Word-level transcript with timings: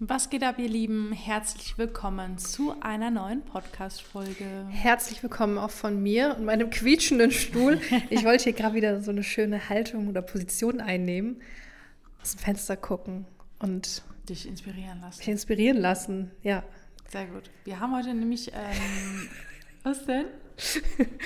Was 0.00 0.30
geht 0.30 0.44
ab, 0.44 0.60
ihr 0.60 0.68
Lieben? 0.68 1.10
Herzlich 1.10 1.76
willkommen 1.76 2.38
zu 2.38 2.72
einer 2.80 3.10
neuen 3.10 3.42
Podcast-Folge. 3.42 4.68
Herzlich 4.68 5.24
willkommen 5.24 5.58
auch 5.58 5.72
von 5.72 6.00
mir 6.00 6.36
und 6.38 6.44
meinem 6.44 6.70
quietschenden 6.70 7.32
Stuhl. 7.32 7.80
Ich 8.08 8.24
wollte 8.24 8.44
hier 8.44 8.52
gerade 8.52 8.76
wieder 8.76 9.02
so 9.02 9.10
eine 9.10 9.24
schöne 9.24 9.68
Haltung 9.68 10.06
oder 10.06 10.22
Position 10.22 10.80
einnehmen, 10.80 11.42
aus 12.22 12.36
dem 12.36 12.38
Fenster 12.38 12.76
gucken 12.76 13.26
und 13.58 14.04
dich 14.28 14.46
inspirieren 14.46 15.00
lassen. 15.00 15.18
Mich 15.18 15.28
inspirieren 15.28 15.78
lassen, 15.78 16.30
ja. 16.44 16.62
Sehr 17.08 17.26
gut. 17.26 17.50
Wir 17.64 17.80
haben 17.80 17.96
heute 17.96 18.14
nämlich. 18.14 18.52
Ähm, 18.52 19.28
was 19.82 20.06
denn? 20.06 20.26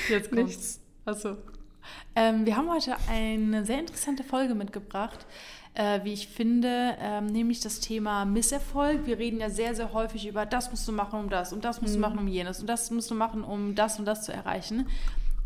Jetzt 0.08 0.30
kommt's. 0.30 0.56
Nichts. 0.56 0.80
Achso. 1.04 1.36
Ähm, 2.14 2.46
wir 2.46 2.56
haben 2.56 2.70
heute 2.70 2.96
eine 3.10 3.66
sehr 3.66 3.80
interessante 3.80 4.24
Folge 4.24 4.54
mitgebracht 4.54 5.26
äh, 5.74 6.00
wie 6.04 6.12
ich 6.12 6.28
finde, 6.28 6.96
ähm, 7.00 7.26
nämlich 7.26 7.60
das 7.60 7.80
Thema 7.80 8.24
Misserfolg. 8.24 9.06
Wir 9.06 9.18
reden 9.18 9.40
ja 9.40 9.48
sehr, 9.48 9.74
sehr 9.74 9.92
häufig 9.92 10.26
über 10.26 10.44
das 10.44 10.70
musst 10.70 10.86
du 10.86 10.92
machen, 10.92 11.18
um 11.18 11.30
das 11.30 11.52
und 11.52 11.64
das 11.64 11.80
musst 11.80 11.94
mhm. 11.94 12.02
du 12.02 12.08
machen, 12.08 12.18
um 12.18 12.28
jenes 12.28 12.60
und 12.60 12.66
das 12.66 12.90
musst 12.90 13.10
du 13.10 13.14
machen, 13.14 13.42
um 13.42 13.74
das 13.74 13.98
und 13.98 14.04
das 14.04 14.22
zu 14.24 14.32
erreichen. 14.32 14.86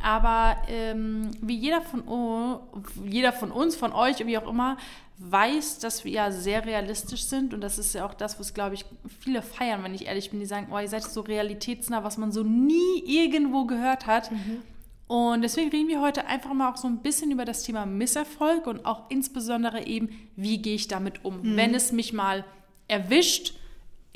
Aber 0.02 0.56
ähm, 0.68 1.30
wie 1.41 1.56
jeder 1.56 1.80
von, 1.80 2.06
oh, 2.06 2.60
jeder 3.04 3.32
von 3.32 3.51
uns, 3.51 3.77
von 3.77 3.92
euch, 3.92 4.24
wie 4.27 4.37
auch 4.37 4.48
immer, 4.48 4.77
weiß, 5.18 5.78
dass 5.78 6.04
wir 6.04 6.12
ja 6.12 6.30
sehr 6.30 6.66
realistisch 6.66 7.24
sind 7.24 7.54
und 7.54 7.62
das 7.62 7.79
ist 7.79 7.95
ja 7.95 8.04
auch 8.04 8.12
das, 8.12 8.38
was, 8.38 8.52
glaube 8.52 8.74
ich, 8.74 8.84
viele 9.20 9.40
feiern, 9.40 9.82
wenn 9.82 9.95
ich 9.95 10.06
ehrlich 10.06 10.30
bin, 10.30 10.40
die 10.40 10.46
sagen, 10.46 10.68
oh, 10.70 10.79
ihr 10.79 10.88
seid 10.88 11.04
so 11.04 11.23
realitätsnah, 11.23 12.04
was 12.04 12.18
man 12.18 12.32
so 12.32 12.43
nie 12.43 13.02
irgendwo 13.06 13.65
gehört 13.65 14.06
hat. 14.06 14.30
Mhm. 14.30 14.62
Und 15.09 15.42
deswegen 15.42 15.70
reden 15.70 15.88
wir 15.88 16.01
heute 16.01 16.27
einfach 16.27 16.52
mal 16.52 16.70
auch 16.73 16.77
so 16.77 16.88
ein 16.88 16.98
bisschen 16.98 17.30
über 17.30 17.45
das 17.45 17.62
Thema 17.62 17.87
Misserfolg 17.87 18.66
und 18.66 18.84
auch 18.84 19.05
insbesondere 19.09 19.87
eben, 19.87 20.09
wie 20.34 20.59
gehe 20.59 20.74
ich 20.74 20.88
damit 20.88 21.24
um, 21.24 21.42
mhm. 21.42 21.56
wenn 21.56 21.74
es 21.74 21.92
mich 21.92 22.12
mal 22.12 22.45
erwischt, 22.88 23.55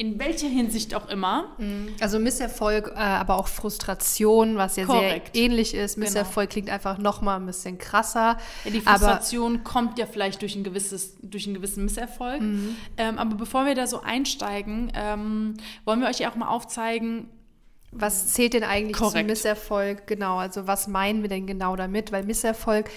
in 0.00 0.18
welcher 0.18 0.48
Hinsicht 0.48 0.94
auch 0.94 1.10
immer. 1.10 1.54
Mhm. 1.58 1.90
Also 2.00 2.18
Misserfolg, 2.18 2.90
äh, 2.96 2.98
aber 2.98 3.38
auch 3.38 3.48
Frustration, 3.48 4.56
was 4.56 4.76
ja 4.76 4.86
Korrekt. 4.86 5.36
sehr 5.36 5.44
ähnlich 5.44 5.74
ist. 5.74 5.96
Genau. 5.96 6.06
Misserfolg 6.06 6.48
genau. 6.48 6.52
klingt 6.54 6.70
einfach 6.70 6.96
noch 6.96 7.20
mal 7.20 7.36
ein 7.36 7.44
bisschen 7.44 7.76
krasser. 7.76 8.38
Ja, 8.64 8.70
die 8.70 8.80
Frustration 8.80 9.62
kommt 9.62 9.98
ja 9.98 10.06
vielleicht 10.06 10.40
durch, 10.40 10.56
ein 10.56 10.64
gewisses, 10.64 11.18
durch 11.20 11.44
einen 11.44 11.54
gewissen 11.54 11.84
Misserfolg. 11.84 12.40
Mhm. 12.40 12.76
Ähm, 12.96 13.18
aber 13.18 13.36
bevor 13.36 13.66
wir 13.66 13.74
da 13.74 13.86
so 13.86 14.00
einsteigen, 14.00 14.90
ähm, 14.94 15.58
wollen 15.84 16.00
wir 16.00 16.08
euch 16.08 16.20
ja 16.20 16.30
auch 16.30 16.36
mal 16.36 16.48
aufzeigen, 16.48 17.28
was 17.92 18.32
zählt 18.34 18.54
denn 18.54 18.62
eigentlich 18.62 18.96
Korrekt. 18.96 19.18
zum 19.18 19.26
Misserfolg? 19.26 20.06
Genau, 20.06 20.38
also 20.38 20.66
was 20.66 20.86
meinen 20.86 21.22
wir 21.22 21.28
denn 21.28 21.46
genau 21.46 21.74
damit? 21.74 22.12
Weil 22.12 22.24
Misserfolg 22.24 22.88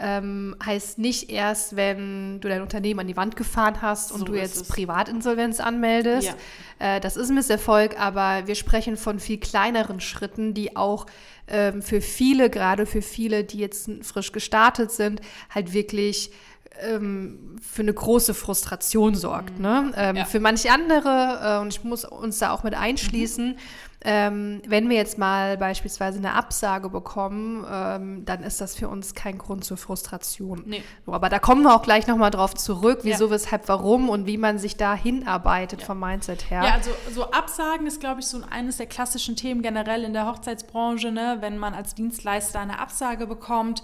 ähm, 0.00 0.56
heißt 0.64 0.98
nicht 0.98 1.30
erst, 1.30 1.76
wenn 1.76 2.40
du 2.40 2.48
dein 2.48 2.62
Unternehmen 2.62 3.00
an 3.00 3.06
die 3.06 3.16
Wand 3.16 3.36
gefahren 3.36 3.80
hast 3.80 4.10
und 4.10 4.20
so 4.20 4.24
du 4.24 4.34
jetzt 4.34 4.68
Privatinsolvenz 4.68 5.60
anmeldest. 5.60 6.34
Ja. 6.80 6.96
Äh, 6.96 7.00
das 7.00 7.16
ist 7.16 7.28
ein 7.28 7.34
Misserfolg, 7.36 8.00
aber 8.00 8.46
wir 8.46 8.54
sprechen 8.54 8.96
von 8.96 9.20
viel 9.20 9.38
kleineren 9.38 10.00
Schritten, 10.00 10.54
die 10.54 10.76
auch 10.76 11.06
ähm, 11.46 11.82
für 11.82 12.00
viele, 12.00 12.50
gerade 12.50 12.86
für 12.86 13.02
viele, 13.02 13.44
die 13.44 13.58
jetzt 13.58 13.88
frisch 14.02 14.32
gestartet 14.32 14.90
sind, 14.90 15.20
halt 15.54 15.74
wirklich 15.74 16.32
ähm, 16.80 17.56
für 17.60 17.82
eine 17.82 17.92
große 17.92 18.34
Frustration 18.34 19.14
sorgt. 19.14 19.58
Mhm. 19.58 19.62
Ne? 19.62 19.92
Ähm, 19.96 20.16
ja. 20.16 20.24
Für 20.24 20.40
manche 20.40 20.72
andere, 20.72 21.40
äh, 21.42 21.60
und 21.60 21.68
ich 21.68 21.84
muss 21.84 22.04
uns 22.04 22.38
da 22.38 22.52
auch 22.52 22.64
mit 22.64 22.74
einschließen, 22.74 23.50
mhm 23.50 23.58
ähm, 24.02 24.62
wenn 24.66 24.88
wir 24.88 24.96
jetzt 24.96 25.18
mal 25.18 25.58
beispielsweise 25.58 26.18
eine 26.18 26.32
Absage 26.32 26.88
bekommen, 26.88 27.66
ähm, 27.70 28.24
dann 28.24 28.42
ist 28.42 28.60
das 28.60 28.74
für 28.74 28.88
uns 28.88 29.14
kein 29.14 29.36
Grund 29.36 29.64
zur 29.64 29.76
Frustration. 29.76 30.62
Nee. 30.64 30.82
So, 31.04 31.12
aber 31.12 31.28
da 31.28 31.38
kommen 31.38 31.62
wir 31.62 31.74
auch 31.74 31.82
gleich 31.82 32.06
nochmal 32.06 32.30
drauf 32.30 32.54
zurück, 32.54 33.00
wieso, 33.02 33.26
ja. 33.26 33.32
weshalb, 33.32 33.68
warum 33.68 34.08
und 34.08 34.26
wie 34.26 34.38
man 34.38 34.58
sich 34.58 34.78
da 34.78 34.94
hinarbeitet 34.94 35.80
ja. 35.80 35.86
vom 35.86 36.00
Mindset 36.00 36.50
her. 36.50 36.62
Ja, 36.64 36.74
also 36.74 36.90
so 37.12 37.30
Absagen 37.30 37.86
ist, 37.86 38.00
glaube 38.00 38.20
ich, 38.20 38.26
so 38.26 38.40
eines 38.48 38.78
der 38.78 38.86
klassischen 38.86 39.36
Themen 39.36 39.60
generell 39.60 40.02
in 40.04 40.14
der 40.14 40.26
Hochzeitsbranche, 40.26 41.12
ne? 41.12 41.36
wenn 41.40 41.58
man 41.58 41.74
als 41.74 41.94
Dienstleister 41.94 42.58
eine 42.58 42.78
Absage 42.78 43.26
bekommt 43.26 43.82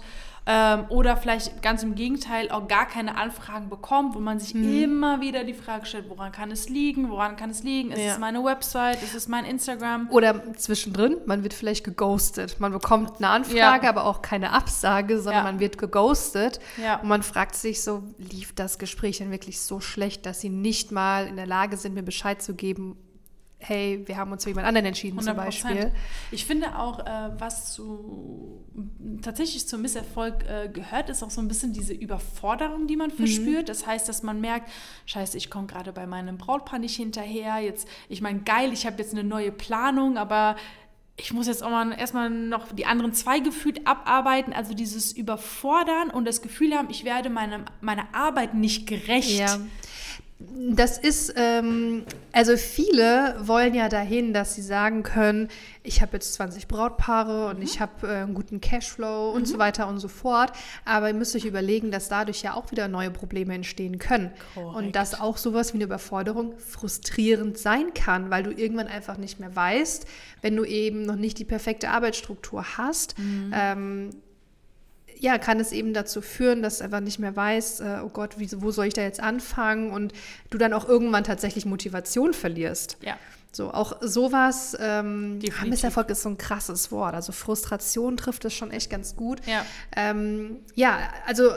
ähm, 0.49 0.85
oder 0.87 1.17
vielleicht 1.17 1.61
ganz 1.61 1.83
im 1.83 1.95
Gegenteil 1.95 2.49
auch 2.49 2.69
gar 2.69 2.87
keine 2.87 3.17
Anfragen 3.17 3.69
bekommt, 3.69 4.15
wo 4.15 4.19
man 4.19 4.39
sich 4.39 4.53
mhm. 4.53 4.81
immer 4.81 5.21
wieder 5.21 5.43
die 5.43 5.53
Frage 5.53 5.85
stellt, 5.85 6.09
woran 6.09 6.31
kann 6.31 6.51
es 6.51 6.69
liegen, 6.69 7.09
woran 7.09 7.35
kann 7.35 7.49
es 7.49 7.63
liegen, 7.63 7.91
ist 7.91 7.99
ja. 7.99 8.13
es 8.13 8.17
meine 8.17 8.41
Website, 8.43 9.03
ist 9.03 9.13
es 9.13 9.27
mein 9.27 9.43
Instagram? 9.43 10.09
Oder 10.09 10.53
zwischendrin, 10.55 11.17
man 11.25 11.43
wird 11.43 11.53
vielleicht 11.53 11.83
geghostet. 11.83 12.61
Man 12.61 12.71
bekommt 12.71 13.17
eine 13.17 13.27
Anfrage, 13.27 13.83
ja. 13.83 13.89
aber 13.89 14.05
auch 14.05 14.21
keine 14.21 14.53
Absage, 14.53 15.17
sondern 15.17 15.45
ja. 15.45 15.51
man 15.51 15.59
wird 15.59 15.77
geghostet. 15.77 16.61
Und 17.01 17.09
man 17.09 17.23
fragt 17.23 17.55
sich 17.55 17.83
so, 17.83 18.03
lief 18.17 18.55
das 18.55 18.79
Gespräch 18.79 19.17
denn 19.17 19.31
wirklich 19.31 19.59
so 19.59 19.81
schlecht, 19.81 20.25
dass 20.25 20.39
sie 20.39 20.49
nicht 20.49 20.93
mal 20.93 21.27
in 21.27 21.35
der 21.35 21.47
Lage 21.47 21.75
sind, 21.75 21.93
mir 21.93 22.03
Bescheid 22.03 22.41
zu 22.41 22.55
geben, 22.55 22.95
hey, 23.59 24.03
wir 24.05 24.17
haben 24.17 24.31
uns 24.31 24.43
für 24.43 24.51
jemand 24.51 24.67
anderen 24.67 24.85
entschieden 24.85 25.19
100%. 25.19 25.23
zum 25.23 25.35
Beispiel. 25.35 25.91
Ich 26.31 26.45
finde 26.45 26.77
auch, 26.77 26.99
äh, 26.99 27.29
was 27.39 27.73
zu, 27.73 28.63
tatsächlich 29.21 29.67
zum 29.67 29.81
Misserfolg 29.81 30.45
äh, 30.47 30.69
gehört, 30.69 31.09
ist 31.09 31.23
auch 31.23 31.31
so 31.31 31.41
ein 31.41 31.47
bisschen 31.47 31.73
diese 31.73 31.93
Überforderung, 31.93 32.87
die 32.87 32.95
man 32.95 33.09
mhm. 33.09 33.15
verspürt. 33.15 33.63
Mhm. 33.63 33.65
Das 33.65 33.87
heißt, 33.87 34.07
dass 34.07 34.21
man 34.21 34.41
merkt, 34.41 34.69
scheiße, 35.05 35.37
ich 35.37 35.49
komme 35.49 35.67
gerade 35.67 35.91
bei 35.91 36.05
meinem 36.05 36.37
Brautpaar 36.37 36.79
nicht 36.79 36.95
hinterher. 36.95 37.57
Jetzt, 37.59 37.87
ich 38.09 38.21
meine, 38.21 38.41
geil, 38.41 38.71
ich 38.73 38.85
habe 38.85 38.97
jetzt 38.99 39.13
eine 39.13 39.23
neue 39.23 39.51
Planung, 39.51 40.17
aber 40.17 40.55
ich 41.19 41.33
muss 41.33 41.47
jetzt 41.47 41.63
auch 41.63 41.71
mal 41.71 41.91
erstmal 41.97 42.29
noch 42.29 42.71
die 42.71 42.85
anderen 42.85 43.11
zwei 43.13 43.39
gefühlt 43.39 43.87
abarbeiten. 43.87 44.53
Also 44.53 44.75
dieses 44.75 45.11
Überfordern 45.11 46.11
und 46.11 46.25
das 46.25 46.43
Gefühl 46.43 46.75
haben, 46.75 46.89
ich 46.91 47.05
werde 47.05 47.31
meiner 47.31 47.65
meine 47.81 48.13
Arbeit 48.13 48.53
nicht 48.53 48.85
gerecht. 48.85 49.39
Ja. 49.39 49.59
Das 50.39 50.99
ist, 50.99 51.33
ähm, 51.35 52.03
also 52.31 52.57
viele 52.57 53.35
wollen 53.41 53.73
ja 53.73 53.89
dahin, 53.89 54.33
dass 54.33 54.53
sie 54.53 54.61
sagen 54.61 55.01
können, 55.01 55.47
ich 55.81 56.03
habe 56.03 56.13
jetzt 56.13 56.35
20 56.35 56.67
Brautpaare 56.67 57.47
und 57.47 57.57
mhm. 57.57 57.63
ich 57.63 57.79
habe 57.79 58.07
äh, 58.07 58.17
einen 58.17 58.35
guten 58.35 58.61
Cashflow 58.61 59.31
mhm. 59.31 59.35
und 59.35 59.47
so 59.47 59.57
weiter 59.57 59.87
und 59.87 59.97
so 59.97 60.07
fort. 60.07 60.51
Aber 60.85 61.07
ihr 61.07 61.15
müsst 61.15 61.35
euch 61.35 61.45
überlegen, 61.45 61.89
dass 61.89 62.07
dadurch 62.07 62.43
ja 62.43 62.53
auch 62.53 62.69
wieder 62.69 62.87
neue 62.87 63.09
Probleme 63.09 63.55
entstehen 63.55 63.97
können. 63.97 64.31
Korrekt. 64.53 64.77
Und 64.77 64.95
dass 64.95 65.19
auch 65.19 65.37
sowas 65.37 65.73
wie 65.73 65.77
eine 65.77 65.85
Überforderung 65.85 66.53
frustrierend 66.59 67.57
sein 67.57 67.95
kann, 67.95 68.29
weil 68.29 68.43
du 68.43 68.51
irgendwann 68.51 68.87
einfach 68.87 69.17
nicht 69.17 69.39
mehr 69.39 69.55
weißt, 69.55 70.05
wenn 70.43 70.55
du 70.55 70.65
eben 70.65 71.01
noch 71.01 71.15
nicht 71.15 71.39
die 71.39 71.45
perfekte 71.45 71.89
Arbeitsstruktur 71.89 72.77
hast. 72.77 73.17
Mhm. 73.17 73.51
Ähm, 73.55 74.09
ja, 75.19 75.37
kann 75.37 75.59
es 75.59 75.71
eben 75.71 75.93
dazu 75.93 76.21
führen, 76.21 76.61
dass 76.61 76.79
du 76.79 76.83
einfach 76.83 76.99
nicht 76.99 77.19
mehr 77.19 77.35
weißt, 77.35 77.81
äh, 77.81 77.97
oh 78.03 78.09
Gott, 78.09 78.39
wie, 78.39 78.49
wo 78.61 78.71
soll 78.71 78.87
ich 78.87 78.93
da 78.93 79.01
jetzt 79.01 79.19
anfangen 79.19 79.91
und 79.91 80.13
du 80.49 80.57
dann 80.57 80.73
auch 80.73 80.87
irgendwann 80.87 81.23
tatsächlich 81.23 81.65
Motivation 81.65 82.33
verlierst. 82.33 82.97
Ja. 83.01 83.17
So, 83.51 83.71
auch 83.71 83.97
sowas, 84.01 84.77
ähm, 84.79 85.39
Misserfolg 85.65 86.09
ist 86.09 86.21
so 86.21 86.29
ein 86.29 86.37
krasses 86.37 86.91
Wort. 86.91 87.15
Also 87.15 87.31
Frustration 87.31 88.17
trifft 88.17 88.45
es 88.45 88.53
schon 88.53 88.71
echt 88.71 88.89
ganz 88.89 89.15
gut. 89.15 89.39
Ja, 89.47 89.65
ähm, 89.95 90.59
ja 90.75 90.99
also 91.25 91.51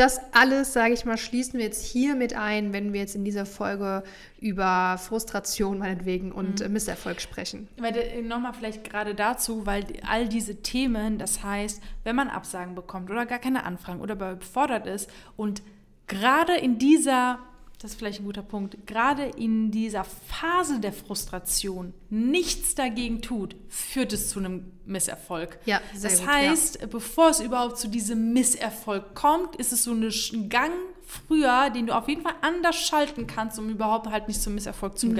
das 0.00 0.18
alles, 0.32 0.72
sage 0.72 0.94
ich 0.94 1.04
mal, 1.04 1.18
schließen 1.18 1.58
wir 1.58 1.66
jetzt 1.66 1.84
hier 1.84 2.14
mit 2.14 2.34
ein, 2.34 2.72
wenn 2.72 2.94
wir 2.94 3.00
jetzt 3.00 3.14
in 3.14 3.22
dieser 3.22 3.44
Folge 3.44 4.02
über 4.40 4.96
Frustration 4.96 5.78
meinetwegen 5.78 6.32
und 6.32 6.64
mhm. 6.64 6.72
Misserfolg 6.72 7.20
sprechen. 7.20 7.68
Äh, 7.82 8.22
nochmal 8.22 8.54
vielleicht 8.54 8.82
gerade 8.82 9.14
dazu, 9.14 9.66
weil 9.66 9.84
all 10.08 10.26
diese 10.26 10.62
Themen, 10.62 11.18
das 11.18 11.42
heißt, 11.44 11.82
wenn 12.04 12.16
man 12.16 12.28
Absagen 12.28 12.74
bekommt 12.74 13.10
oder 13.10 13.26
gar 13.26 13.38
keine 13.38 13.64
Anfragen 13.64 14.00
oder 14.00 14.14
überfordert 14.14 14.86
ist 14.86 15.10
und 15.36 15.60
gerade 16.06 16.54
in 16.54 16.78
dieser 16.78 17.38
das 17.80 17.92
ist 17.92 17.98
vielleicht 17.98 18.20
ein 18.20 18.26
guter 18.26 18.42
Punkt, 18.42 18.86
gerade 18.86 19.24
in 19.24 19.70
dieser 19.70 20.04
Phase 20.04 20.80
der 20.80 20.92
Frustration 20.92 21.94
nichts 22.10 22.74
dagegen 22.74 23.22
tut, 23.22 23.56
führt 23.70 24.12
es 24.12 24.28
zu 24.28 24.38
einem 24.38 24.70
Misserfolg. 24.84 25.58
Ja, 25.64 25.80
sehr 25.94 26.10
das 26.10 26.20
gut, 26.20 26.28
heißt, 26.28 26.80
ja. 26.82 26.86
bevor 26.88 27.30
es 27.30 27.40
überhaupt 27.40 27.78
zu 27.78 27.88
diesem 27.88 28.34
Misserfolg 28.34 29.14
kommt, 29.14 29.56
ist 29.56 29.72
es 29.72 29.84
so 29.84 29.92
ein 29.92 30.48
Gang 30.50 30.72
früher, 31.06 31.70
den 31.70 31.86
du 31.86 31.96
auf 31.96 32.06
jeden 32.06 32.20
Fall 32.20 32.34
anders 32.42 32.76
schalten 32.76 33.26
kannst, 33.26 33.58
um 33.58 33.70
überhaupt 33.70 34.08
halt 34.08 34.28
nicht 34.28 34.42
zum 34.42 34.54
Misserfolg 34.54 34.98
zu 34.98 35.06
mhm. 35.06 35.14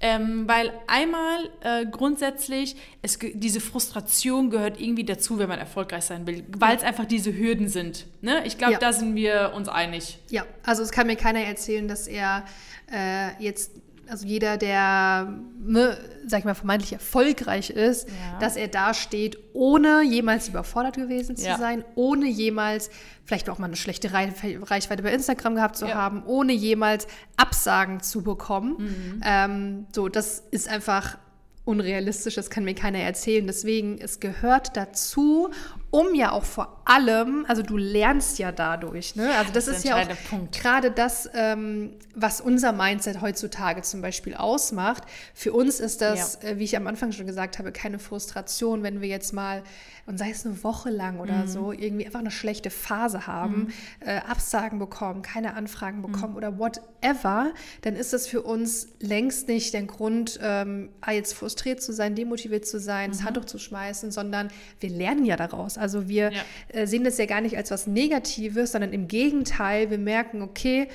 Ähm, 0.00 0.46
weil 0.48 0.72
einmal 0.86 1.50
äh, 1.60 1.86
grundsätzlich, 1.86 2.76
es, 3.00 3.18
diese 3.20 3.60
Frustration 3.60 4.50
gehört 4.50 4.78
irgendwie 4.80 5.04
dazu, 5.04 5.38
wenn 5.38 5.48
man 5.48 5.58
erfolgreich 5.58 6.04
sein 6.04 6.26
will, 6.26 6.44
weil 6.58 6.76
es 6.76 6.82
einfach 6.82 7.06
diese 7.06 7.34
Hürden 7.34 7.68
sind. 7.68 8.06
Ne? 8.20 8.44
Ich 8.44 8.58
glaube, 8.58 8.74
ja. 8.74 8.78
da 8.78 8.92
sind 8.92 9.14
wir 9.14 9.52
uns 9.54 9.68
einig. 9.68 10.18
Ja, 10.30 10.44
also 10.62 10.82
es 10.82 10.90
kann 10.90 11.06
mir 11.06 11.16
keiner 11.16 11.40
erzählen, 11.40 11.88
dass 11.88 12.06
er 12.06 12.44
äh, 12.92 13.42
jetzt 13.42 13.70
also 14.08 14.26
jeder, 14.26 14.56
der, 14.56 15.34
ne, 15.58 15.96
sag 16.26 16.40
ich 16.40 16.44
mal, 16.44 16.54
vermeintlich 16.54 16.92
erfolgreich 16.92 17.70
ist, 17.70 18.08
ja. 18.08 18.38
dass 18.38 18.56
er 18.56 18.68
da 18.68 18.94
steht, 18.94 19.38
ohne 19.52 20.02
jemals 20.02 20.48
überfordert 20.48 20.96
gewesen 20.96 21.36
zu 21.36 21.46
ja. 21.46 21.58
sein, 21.58 21.84
ohne 21.94 22.26
jemals 22.26 22.90
vielleicht 23.24 23.48
auch 23.48 23.58
mal 23.58 23.66
eine 23.66 23.76
schlechte 23.76 24.12
Reichweite 24.12 25.02
bei 25.02 25.12
Instagram 25.12 25.54
gehabt 25.54 25.76
zu 25.76 25.86
ja. 25.86 25.94
haben, 25.94 26.22
ohne 26.26 26.52
jemals 26.52 27.06
Absagen 27.36 28.00
zu 28.00 28.22
bekommen. 28.22 28.76
Mhm. 28.78 29.22
Ähm, 29.24 29.86
so, 29.94 30.08
das 30.08 30.42
ist 30.50 30.68
einfach 30.68 31.18
unrealistisch, 31.64 32.34
das 32.34 32.50
kann 32.50 32.64
mir 32.64 32.74
keiner 32.74 32.98
erzählen. 32.98 33.46
Deswegen, 33.46 33.98
es 33.98 34.20
gehört 34.20 34.76
dazu 34.76 35.50
um 35.94 36.12
ja 36.12 36.32
auch 36.32 36.42
vor 36.42 36.80
allem, 36.86 37.46
also 37.46 37.62
du 37.62 37.76
lernst 37.76 38.40
ja 38.40 38.50
dadurch, 38.50 39.14
ne? 39.14 39.32
Also 39.38 39.52
das, 39.52 39.66
das 39.66 39.76
ist, 39.76 39.84
ja 39.84 39.96
auch 39.96 40.08
gerade 40.50 40.90
das, 40.90 41.30
ähm, 41.34 41.92
was 42.16 42.40
unser 42.40 42.72
Mindset 42.72 43.20
heutzutage 43.20 43.82
zum 43.82 44.02
Beispiel 44.02 44.34
ausmacht. 44.34 45.04
Für 45.34 45.52
uns 45.52 45.78
ist 45.78 46.00
das, 46.00 46.40
ja. 46.42 46.48
äh, 46.48 46.58
wie 46.58 46.64
ich 46.64 46.76
am 46.76 46.88
Anfang 46.88 47.12
schon 47.12 47.28
gesagt 47.28 47.60
habe, 47.60 47.70
keine 47.70 48.00
Frustration, 48.00 48.82
wenn 48.82 49.02
wir 49.02 49.08
jetzt 49.08 49.32
mal 49.32 49.62
und 50.06 50.18
sei 50.18 50.30
es 50.30 50.44
eine 50.44 50.62
Woche 50.62 50.90
lang 50.90 51.18
oder 51.18 51.44
mhm. 51.44 51.46
so, 51.46 51.72
irgendwie 51.72 52.04
einfach 52.04 52.20
eine 52.20 52.30
schlechte 52.30 52.70
Phase 52.70 53.26
haben, 53.26 53.54
mhm. 53.54 53.72
äh, 54.00 54.18
Absagen 54.18 54.78
bekommen, 54.78 55.22
keine 55.22 55.54
Anfragen 55.54 55.98
mhm. 55.98 56.12
bekommen 56.12 56.32
mhm. 56.32 56.36
oder 56.36 56.58
whatever, 56.58 57.52
dann 57.82 57.96
ist 57.96 58.12
das 58.12 58.26
für 58.26 58.42
uns 58.42 58.88
längst 59.00 59.48
nicht 59.48 59.72
der 59.72 59.84
Grund, 59.84 60.38
ähm, 60.42 60.90
ah, 61.00 61.12
jetzt 61.12 61.32
frustriert 61.32 61.82
zu 61.82 61.92
sein, 61.92 62.14
demotiviert 62.14 62.66
zu 62.66 62.78
sein, 62.78 63.10
das 63.10 63.20
mhm. 63.20 63.26
Handtuch 63.26 63.44
zu 63.46 63.58
schmeißen, 63.58 64.10
sondern 64.10 64.48
wir 64.80 64.90
lernen 64.90 65.24
ja 65.24 65.36
daraus. 65.36 65.78
Also 65.84 66.08
wir 66.08 66.32
ja. 66.32 66.40
äh, 66.80 66.86
sehen 66.86 67.04
das 67.04 67.18
ja 67.18 67.26
gar 67.26 67.42
nicht 67.42 67.58
als 67.58 67.70
was 67.70 67.86
Negatives, 67.86 68.72
sondern 68.72 68.94
im 68.94 69.06
Gegenteil, 69.06 69.90
wir 69.90 69.98
merken, 69.98 70.40
okay, 70.40 70.88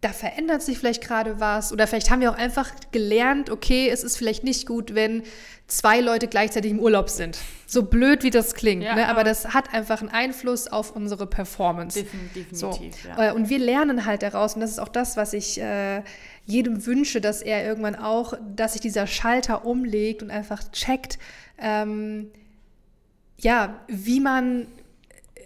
da 0.00 0.10
verändert 0.10 0.62
sich 0.62 0.78
vielleicht 0.78 1.02
gerade 1.02 1.40
was 1.40 1.72
oder 1.72 1.88
vielleicht 1.88 2.10
haben 2.10 2.20
wir 2.20 2.30
auch 2.30 2.36
einfach 2.36 2.70
gelernt, 2.92 3.50
okay, 3.50 3.88
es 3.88 4.04
ist 4.04 4.16
vielleicht 4.16 4.44
nicht 4.44 4.66
gut, 4.66 4.94
wenn 4.94 5.24
zwei 5.66 6.00
Leute 6.00 6.28
gleichzeitig 6.28 6.70
im 6.70 6.78
Urlaub 6.78 7.10
sind. 7.10 7.38
So 7.66 7.82
blöd, 7.82 8.22
wie 8.22 8.30
das 8.30 8.54
klingt, 8.54 8.84
ja, 8.84 8.94
ne? 8.94 9.08
aber 9.08 9.24
das 9.24 9.48
hat 9.48 9.74
einfach 9.74 10.00
einen 10.02 10.10
Einfluss 10.10 10.68
auf 10.68 10.94
unsere 10.94 11.26
Performance. 11.26 12.04
Definitiv, 12.04 12.46
so. 12.52 12.78
ja. 13.08 13.30
Äh, 13.30 13.32
und 13.32 13.48
wir 13.48 13.58
lernen 13.58 14.06
halt 14.06 14.22
daraus 14.22 14.54
und 14.54 14.60
das 14.60 14.70
ist 14.70 14.78
auch 14.78 14.88
das, 14.88 15.16
was 15.16 15.32
ich 15.32 15.60
äh, 15.60 16.02
jedem 16.44 16.86
wünsche, 16.86 17.20
dass 17.20 17.42
er 17.42 17.64
irgendwann 17.64 17.96
auch, 17.96 18.34
dass 18.54 18.74
sich 18.74 18.82
dieser 18.82 19.08
Schalter 19.08 19.64
umlegt 19.64 20.22
und 20.22 20.30
einfach 20.30 20.70
checkt, 20.70 21.18
ähm, 21.58 22.30
ja, 23.38 23.80
wie 23.88 24.20
man, 24.20 24.66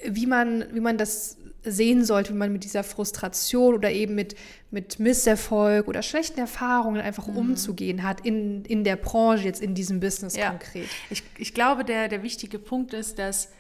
wie 0.05 0.27
man, 0.27 0.65
wie 0.73 0.81
man 0.81 0.99
das 0.99 1.37
sehen 1.63 2.05
sollte, 2.05 2.33
wie 2.33 2.37
man 2.39 2.53
mit 2.53 2.65
dieser 2.65 2.83
Frustration 2.83 3.75
oder 3.75 3.91
eben 3.91 4.15
mit, 4.15 4.35
mit 4.71 4.99
Misserfolg 4.99 5.89
oder 5.89 6.03
schlechten 6.03 6.41
Erfahrungen 6.41 7.01
einfach 7.01 7.27
mhm. 7.27 7.37
umzugehen 7.37 8.03
hat 8.03 8.25
in, 8.25 8.65
in 8.65 8.85
der 8.85 8.97
Branche, 8.97 9.45
jetzt 9.45 9.61
in 9.61 9.75
diesem 9.75 10.01
Business 10.01 10.37
ja. 10.37 10.51
konkret. 10.51 10.89
Ich, 11.11 11.23
ich 11.37 11.53
glaube, 11.55 11.85
der, 11.85 12.09
der 12.09 12.23
wichtige 12.23 12.59
Punkt 12.59 12.95
ist, 12.95 13.19
dass 13.19 13.51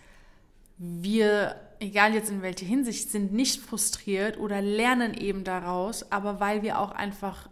wir, 0.79 1.57
egal 1.79 2.15
jetzt 2.15 2.31
in 2.31 2.41
welcher 2.41 2.65
Hinsicht, 2.65 3.11
sind 3.11 3.33
nicht 3.33 3.61
frustriert 3.61 4.39
oder 4.39 4.63
lernen 4.63 5.13
eben 5.13 5.45
daraus, 5.45 6.11
aber 6.11 6.41
weil 6.41 6.63
wir 6.63 6.79
auch 6.79 6.93
einfach, 6.93 7.51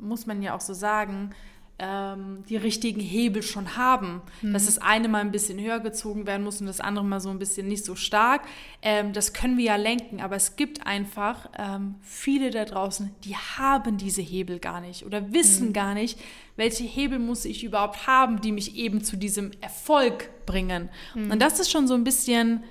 muss 0.00 0.26
man 0.26 0.40
ja 0.40 0.56
auch 0.56 0.62
so 0.62 0.72
sagen, 0.72 1.34
ähm, 1.78 2.44
die 2.48 2.56
richtigen 2.56 3.00
Hebel 3.00 3.42
schon 3.42 3.76
haben. 3.76 4.22
Mhm. 4.40 4.52
Dass 4.52 4.66
das 4.66 4.78
eine 4.78 5.08
mal 5.08 5.20
ein 5.20 5.32
bisschen 5.32 5.60
höher 5.60 5.80
gezogen 5.80 6.26
werden 6.26 6.44
muss 6.44 6.60
und 6.60 6.66
das 6.66 6.80
andere 6.80 7.04
mal 7.04 7.20
so 7.20 7.30
ein 7.30 7.38
bisschen 7.38 7.66
nicht 7.66 7.84
so 7.84 7.94
stark. 7.94 8.42
Ähm, 8.82 9.12
das 9.12 9.32
können 9.32 9.56
wir 9.56 9.64
ja 9.64 9.76
lenken, 9.76 10.20
aber 10.20 10.36
es 10.36 10.56
gibt 10.56 10.86
einfach 10.86 11.48
ähm, 11.58 11.96
viele 12.00 12.50
da 12.50 12.64
draußen, 12.64 13.14
die 13.24 13.36
haben 13.36 13.96
diese 13.96 14.22
Hebel 14.22 14.58
gar 14.58 14.80
nicht 14.80 15.04
oder 15.04 15.32
wissen 15.32 15.68
mhm. 15.68 15.72
gar 15.72 15.94
nicht, 15.94 16.18
welche 16.56 16.84
Hebel 16.84 17.18
muss 17.18 17.44
ich 17.44 17.64
überhaupt 17.64 18.06
haben, 18.06 18.40
die 18.40 18.52
mich 18.52 18.76
eben 18.76 19.02
zu 19.02 19.16
diesem 19.16 19.50
Erfolg 19.60 20.30
bringen. 20.46 20.88
Mhm. 21.14 21.30
Und 21.30 21.40
das 21.40 21.58
ist 21.58 21.70
schon 21.70 21.88
so 21.88 21.94
ein 21.94 22.04
bisschen 22.04 22.62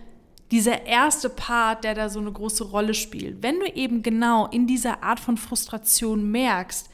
dieser 0.51 0.85
erste 0.85 1.29
Part, 1.29 1.85
der 1.85 1.95
da 1.95 2.09
so 2.09 2.19
eine 2.19 2.31
große 2.31 2.65
Rolle 2.65 2.93
spielt. 2.93 3.41
Wenn 3.41 3.59
du 3.59 3.65
eben 3.73 4.03
genau 4.03 4.47
in 4.47 4.67
dieser 4.67 5.01
Art 5.01 5.19
von 5.19 5.37
Frustration 5.37 6.29
merkst, 6.29 6.90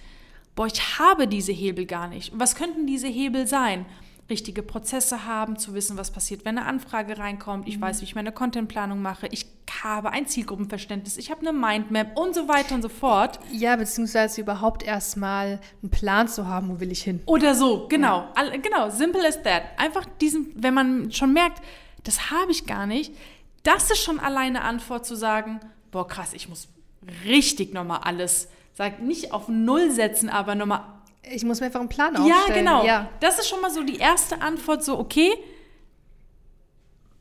boah, 0.58 0.66
ich 0.66 1.00
habe 1.00 1.28
diese 1.28 1.54
Hebel 1.54 1.86
gar 1.86 2.10
nicht. 2.10 2.34
Und 2.34 2.42
was 2.42 2.56
könnten 2.56 2.86
diese 2.86 3.08
Hebel 3.08 3.48
sein? 3.48 3.86
Richtige 4.30 4.64
Prozesse 4.64 5.24
haben, 5.26 5.58
zu 5.58 5.74
wissen, 5.74 5.98
was 5.98 6.12
passiert, 6.12 6.44
wenn 6.44 6.58
eine 6.58 6.68
Anfrage 6.68 7.18
reinkommt. 7.18 7.66
Ich 7.66 7.78
mhm. 7.78 7.82
weiß, 7.82 8.02
wie 8.02 8.06
ich 8.06 8.16
meine 8.16 8.34
Contentplanung 8.34 9.02
mache. 9.02 9.28
Ich 9.32 9.46
habe 9.82 10.10
ein 10.10 10.26
Zielgruppenverständnis. 10.26 11.16
Ich 11.16 11.32
habe 11.32 11.42
eine 11.42 11.54
Mindmap 11.54 12.18
und 12.18 12.36
so 12.36 12.50
weiter 12.50 12.76
und 12.76 12.82
so 12.82 12.90
fort. 12.90 13.40
Ja, 13.52 13.76
beziehungsweise 13.78 14.42
überhaupt 14.42 14.84
erstmal 14.84 15.62
einen 15.82 15.92
Plan 15.92 16.28
zu 16.28 16.48
haben, 16.48 16.70
wo 16.70 16.80
will 16.82 16.92
ich 16.92 17.04
hin. 17.04 17.22
Oder 17.28 17.56
so, 17.56 17.88
genau. 17.88 18.28
Ja. 18.36 18.58
Genau, 18.58 18.90
simple 18.90 19.26
as 19.26 19.42
that. 19.44 19.62
Einfach 19.78 20.06
diesen, 20.20 20.52
wenn 20.56 20.74
man 20.74 21.12
schon 21.12 21.32
merkt, 21.32 21.64
das 22.04 22.32
habe 22.32 22.52
ich 22.52 22.66
gar 22.66 22.88
nicht, 22.88 23.14
das 23.62 23.92
ist 23.92 24.04
schon 24.04 24.20
alleine 24.20 24.64
Antwort 24.64 25.06
zu 25.06 25.16
sagen, 25.16 25.60
boah, 25.92 26.08
krass, 26.08 26.34
ich 26.34 26.50
muss 26.50 26.68
richtig 27.26 27.74
nochmal 27.74 28.00
alles 28.04 28.50
sag 28.78 29.02
nicht 29.02 29.34
auf 29.34 29.48
Null 29.48 29.90
setzen, 29.90 30.30
aber 30.30 30.54
nochmal. 30.54 30.82
Ich 31.24 31.44
muss 31.44 31.60
mir 31.60 31.66
einfach 31.66 31.80
einen 31.80 31.90
Plan 31.90 32.16
aufstellen. 32.16 32.44
Ja, 32.48 32.54
genau. 32.54 32.86
Ja. 32.86 33.10
Das 33.22 33.40
ist 33.40 33.50
schon 33.50 33.60
mal 33.60 33.72
so 33.72 33.82
die 33.84 33.98
erste 33.98 34.40
Antwort, 34.40 34.84
so, 34.84 35.00
okay, 35.00 35.34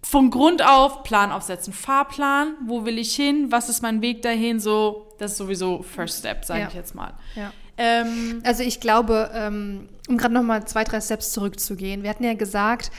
von 0.03 0.31
Grund 0.31 0.63
auf 0.63 1.03
Plan 1.03 1.33
aufsetzen. 1.33 1.73
Fahrplan, 1.73 2.55
wo 2.67 2.85
will 2.85 2.99
ich 2.99 3.17
hin, 3.17 3.51
was 3.51 3.71
ist 3.71 3.83
mein 3.83 4.03
Weg 4.03 4.21
dahin, 4.21 4.61
so, 4.61 5.09
das 5.19 5.33
ist 5.33 5.39
sowieso 5.39 5.83
First 5.83 6.19
Step, 6.19 6.45
sage 6.45 6.61
ja. 6.61 6.69
ich 6.69 6.75
jetzt 6.75 6.95
mal. 6.95 7.15
Ja. 7.35 7.53
Ähm, 7.79 8.43
also 8.45 8.63
ich 8.63 8.79
glaube, 8.79 9.31
ähm, 9.35 9.89
um 10.09 10.19
gerade 10.19 10.35
nochmal 10.35 10.67
zwei, 10.67 10.85
drei 10.85 11.01
Steps 11.01 11.33
zurückzugehen, 11.33 12.03
wir 12.03 12.11
hatten 12.11 12.23
ja 12.23 12.35
gesagt, 12.35 12.91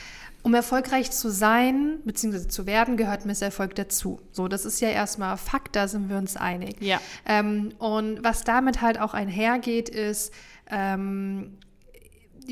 um 0.48 0.54
erfolgreich 0.54 1.12
zu 1.12 1.30
sein 1.30 2.00
bzw. 2.06 2.48
zu 2.48 2.66
werden, 2.66 2.96
gehört 2.96 3.26
Misserfolg 3.26 3.76
dazu. 3.76 4.22
So, 4.32 4.48
das 4.48 4.64
ist 4.64 4.80
ja 4.80 4.88
erstmal 4.88 5.36
Fakt, 5.36 5.76
da 5.76 5.90
sind 5.90 6.10
wir 6.10 6.16
uns 6.16 6.38
einig. 6.38 6.82
Ja. 6.82 7.02
Ähm, 7.26 7.74
und 7.80 8.24
was 8.24 8.46
damit 8.46 8.82
halt 8.82 8.98
auch 8.98 9.14
einhergeht, 9.14 9.90
ist, 9.90 10.34
ähm, 10.72 11.58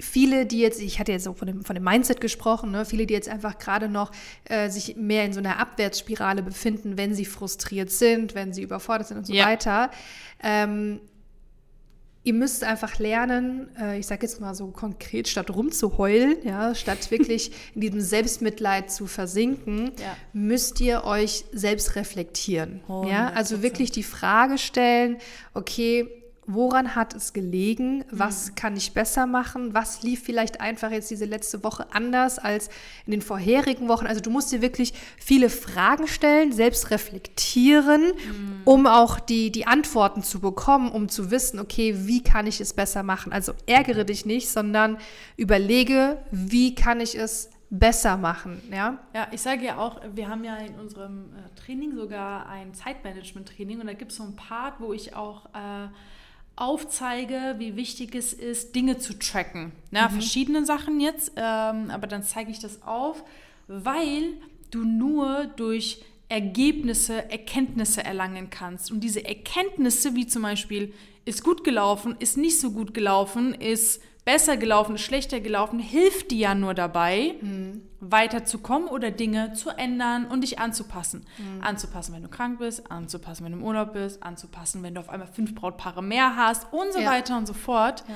viele, 0.02 0.46
die 0.46 0.60
jetzt, 0.60 0.82
ich 0.82 1.00
hatte 1.00 1.14
jetzt 1.14 1.24
so 1.24 1.34
von 1.34 1.48
dem, 1.48 1.64
von 1.64 1.74
dem 1.74 1.86
Mindset 1.86 2.20
gesprochen, 2.20 2.72
ne, 2.72 2.84
viele, 2.84 3.06
die 3.06 3.14
jetzt 3.14 3.30
einfach 3.30 3.60
gerade 3.60 3.88
noch 3.88 4.12
äh, 4.44 4.70
sich 4.70 4.98
mehr 4.98 5.24
in 5.24 5.32
so 5.32 5.40
einer 5.40 5.58
Abwärtsspirale 5.58 6.44
befinden, 6.44 6.98
wenn 6.98 7.16
sie 7.16 7.24
frustriert 7.24 7.92
sind, 7.92 8.36
wenn 8.36 8.52
sie 8.52 8.64
überfordert 8.64 9.08
sind 9.08 9.20
und 9.20 9.28
so 9.28 9.34
ja. 9.34 9.46
weiter. 9.46 9.90
Ähm, 10.44 11.00
ihr 12.26 12.34
müsst 12.34 12.64
einfach 12.64 12.98
lernen, 12.98 13.70
äh, 13.80 14.00
ich 14.00 14.08
sage 14.08 14.26
jetzt 14.26 14.42
mal 14.42 14.56
so 14.56 14.68
konkret, 14.68 15.28
statt 15.28 15.52
rumzuheulen, 15.52 16.38
ja, 16.44 16.74
statt 16.74 17.12
wirklich 17.12 17.52
in 17.76 17.82
diesem 17.82 18.02
Selbstmitleid 18.02 18.92
zu 18.92 19.06
versinken, 19.06 19.92
ja. 20.02 20.18
müsst 20.34 20.82
ihr 20.82 21.04
euch 21.04 21.46
selbst 21.54 21.96
reflektieren. 21.96 22.82
Ja, 23.08 23.30
also 23.30 23.62
wirklich 23.62 23.92
die 23.92 24.04
Frage 24.04 24.58
stellen, 24.58 25.18
okay, 25.54 26.10
Woran 26.48 26.96
hat 26.96 27.16
es 27.16 27.34
gelegen? 27.34 28.06
Was 28.12 28.52
mhm. 28.52 28.56
kann 28.56 28.76
ich 28.76 28.94
besser 28.94 29.26
machen? 29.26 29.74
Was 29.74 30.04
lief 30.04 30.24
vielleicht 30.24 30.62
einfach 30.62 30.92
jetzt 30.92 31.10
diese 31.10 31.26
letzte 31.26 31.64
Woche 31.64 31.88
anders 31.92 32.38
als 32.38 32.70
in 33.06 33.12
den 33.12 33.22
vorherigen 33.22 33.88
Wochen? 33.88 34.06
Also 34.06 34.22
du 34.22 34.30
musst 34.30 34.52
dir 34.52 34.62
wirklich 34.62 34.94
viele 35.18 35.50
Fragen 35.50 36.08
stellen, 36.08 36.52
selbst 36.52 36.92
reflektieren, 36.92 38.04
mhm. 38.04 38.62
um 38.64 38.86
auch 38.86 39.20
die, 39.20 39.52
die 39.52 39.66
Antworten 39.66 40.22
zu 40.22 40.40
bekommen, 40.40 40.92
um 40.92 41.10
zu 41.10 41.32
wissen, 41.32 41.60
okay, 41.60 41.96
wie 42.06 42.22
kann 42.22 42.46
ich 42.46 42.62
es 42.62 42.74
besser 42.74 43.02
machen? 43.02 43.34
Also 43.34 43.54
ärgere 43.66 44.04
dich 44.04 44.26
nicht, 44.26 44.50
sondern 44.50 44.98
überlege, 45.38 46.20
wie 46.32 46.76
kann 46.76 47.00
ich 47.00 47.18
es 47.18 47.50
besser 47.70 48.18
machen, 48.18 48.62
ja? 48.72 49.00
Ja, 49.14 49.28
ich 49.32 49.42
sage 49.42 49.66
ja 49.66 49.78
auch, 49.78 50.00
wir 50.14 50.30
haben 50.30 50.44
ja 50.44 50.56
in 50.58 50.76
unserem 50.76 51.34
äh, 51.34 51.60
Training 51.60 51.96
sogar 51.96 52.48
ein 52.48 52.74
Zeitmanagement-Training 52.74 53.82
und 53.82 53.88
da 53.88 53.94
gibt 53.94 54.12
es 54.12 54.18
so 54.18 54.24
einen 54.24 54.36
Part, 54.36 54.80
wo 54.80 54.94
ich 54.94 55.16
auch 55.16 55.48
äh, 55.48 55.88
aufzeige, 56.56 57.56
wie 57.58 57.76
wichtig 57.76 58.16
es 58.16 58.34
ist, 58.34 58.76
Dinge 58.76 58.98
zu 58.98 59.18
tracken. 59.18 59.72
Na, 59.92 60.08
mhm. 60.08 60.14
Verschiedene 60.14 60.66
Sachen 60.66 61.00
jetzt, 61.00 61.34
ähm, 61.36 61.90
aber 61.90 62.08
dann 62.08 62.24
zeige 62.24 62.52
ich 62.52 62.60
das 62.60 62.82
auf, 62.84 63.24
weil 63.68 64.34
du 64.72 64.84
nur 64.84 65.46
durch 65.56 66.02
Ergebnisse, 66.30 67.30
Erkenntnisse 67.30 68.04
erlangen 68.04 68.50
kannst. 68.50 68.92
Und 68.92 69.02
diese 69.02 69.24
Erkenntnisse, 69.26 70.16
wie 70.16 70.28
zum 70.28 70.42
Beispiel, 70.42 70.94
ist 71.26 71.44
gut 71.44 71.64
gelaufen, 71.64 72.16
ist 72.20 72.38
nicht 72.38 72.60
so 72.60 72.72
gut 72.72 72.94
gelaufen, 72.94 73.54
ist 73.54 74.02
besser 74.26 74.58
gelaufen, 74.58 74.98
schlechter 74.98 75.40
gelaufen, 75.40 75.80
hilft 75.80 76.32
dir 76.32 76.38
ja 76.38 76.56
nur 76.56 76.74
dabei, 76.74 77.36
mhm. 77.40 77.84
weiterzukommen 78.00 78.90
oder 78.90 79.12
Dinge 79.12 79.54
zu 79.54 79.70
ändern 79.70 80.26
und 80.26 80.42
dich 80.42 80.58
anzupassen. 80.58 81.28
Mhm. 81.38 81.64
Anzupassen, 81.64 82.16
wenn 82.16 82.24
du 82.24 82.30
krank 82.30 82.58
bist, 82.58 82.92
anzupassen, 82.92 83.46
wenn 83.46 83.52
du 83.52 83.60
im 83.60 83.64
Urlaub 83.64 83.94
bist, 83.94 84.24
anzupassen, 84.24 84.82
wenn 84.82 84.96
du 84.96 85.00
auf 85.00 85.10
einmal 85.10 85.28
fünf 85.28 85.54
Brautpaare 85.54 86.02
mehr 86.02 86.36
hast 86.36 86.74
und 86.74 86.92
so 86.92 87.00
ja. 87.00 87.10
weiter 87.10 87.38
und 87.38 87.46
so 87.46 87.54
fort. 87.54 88.04
Ja. 88.10 88.16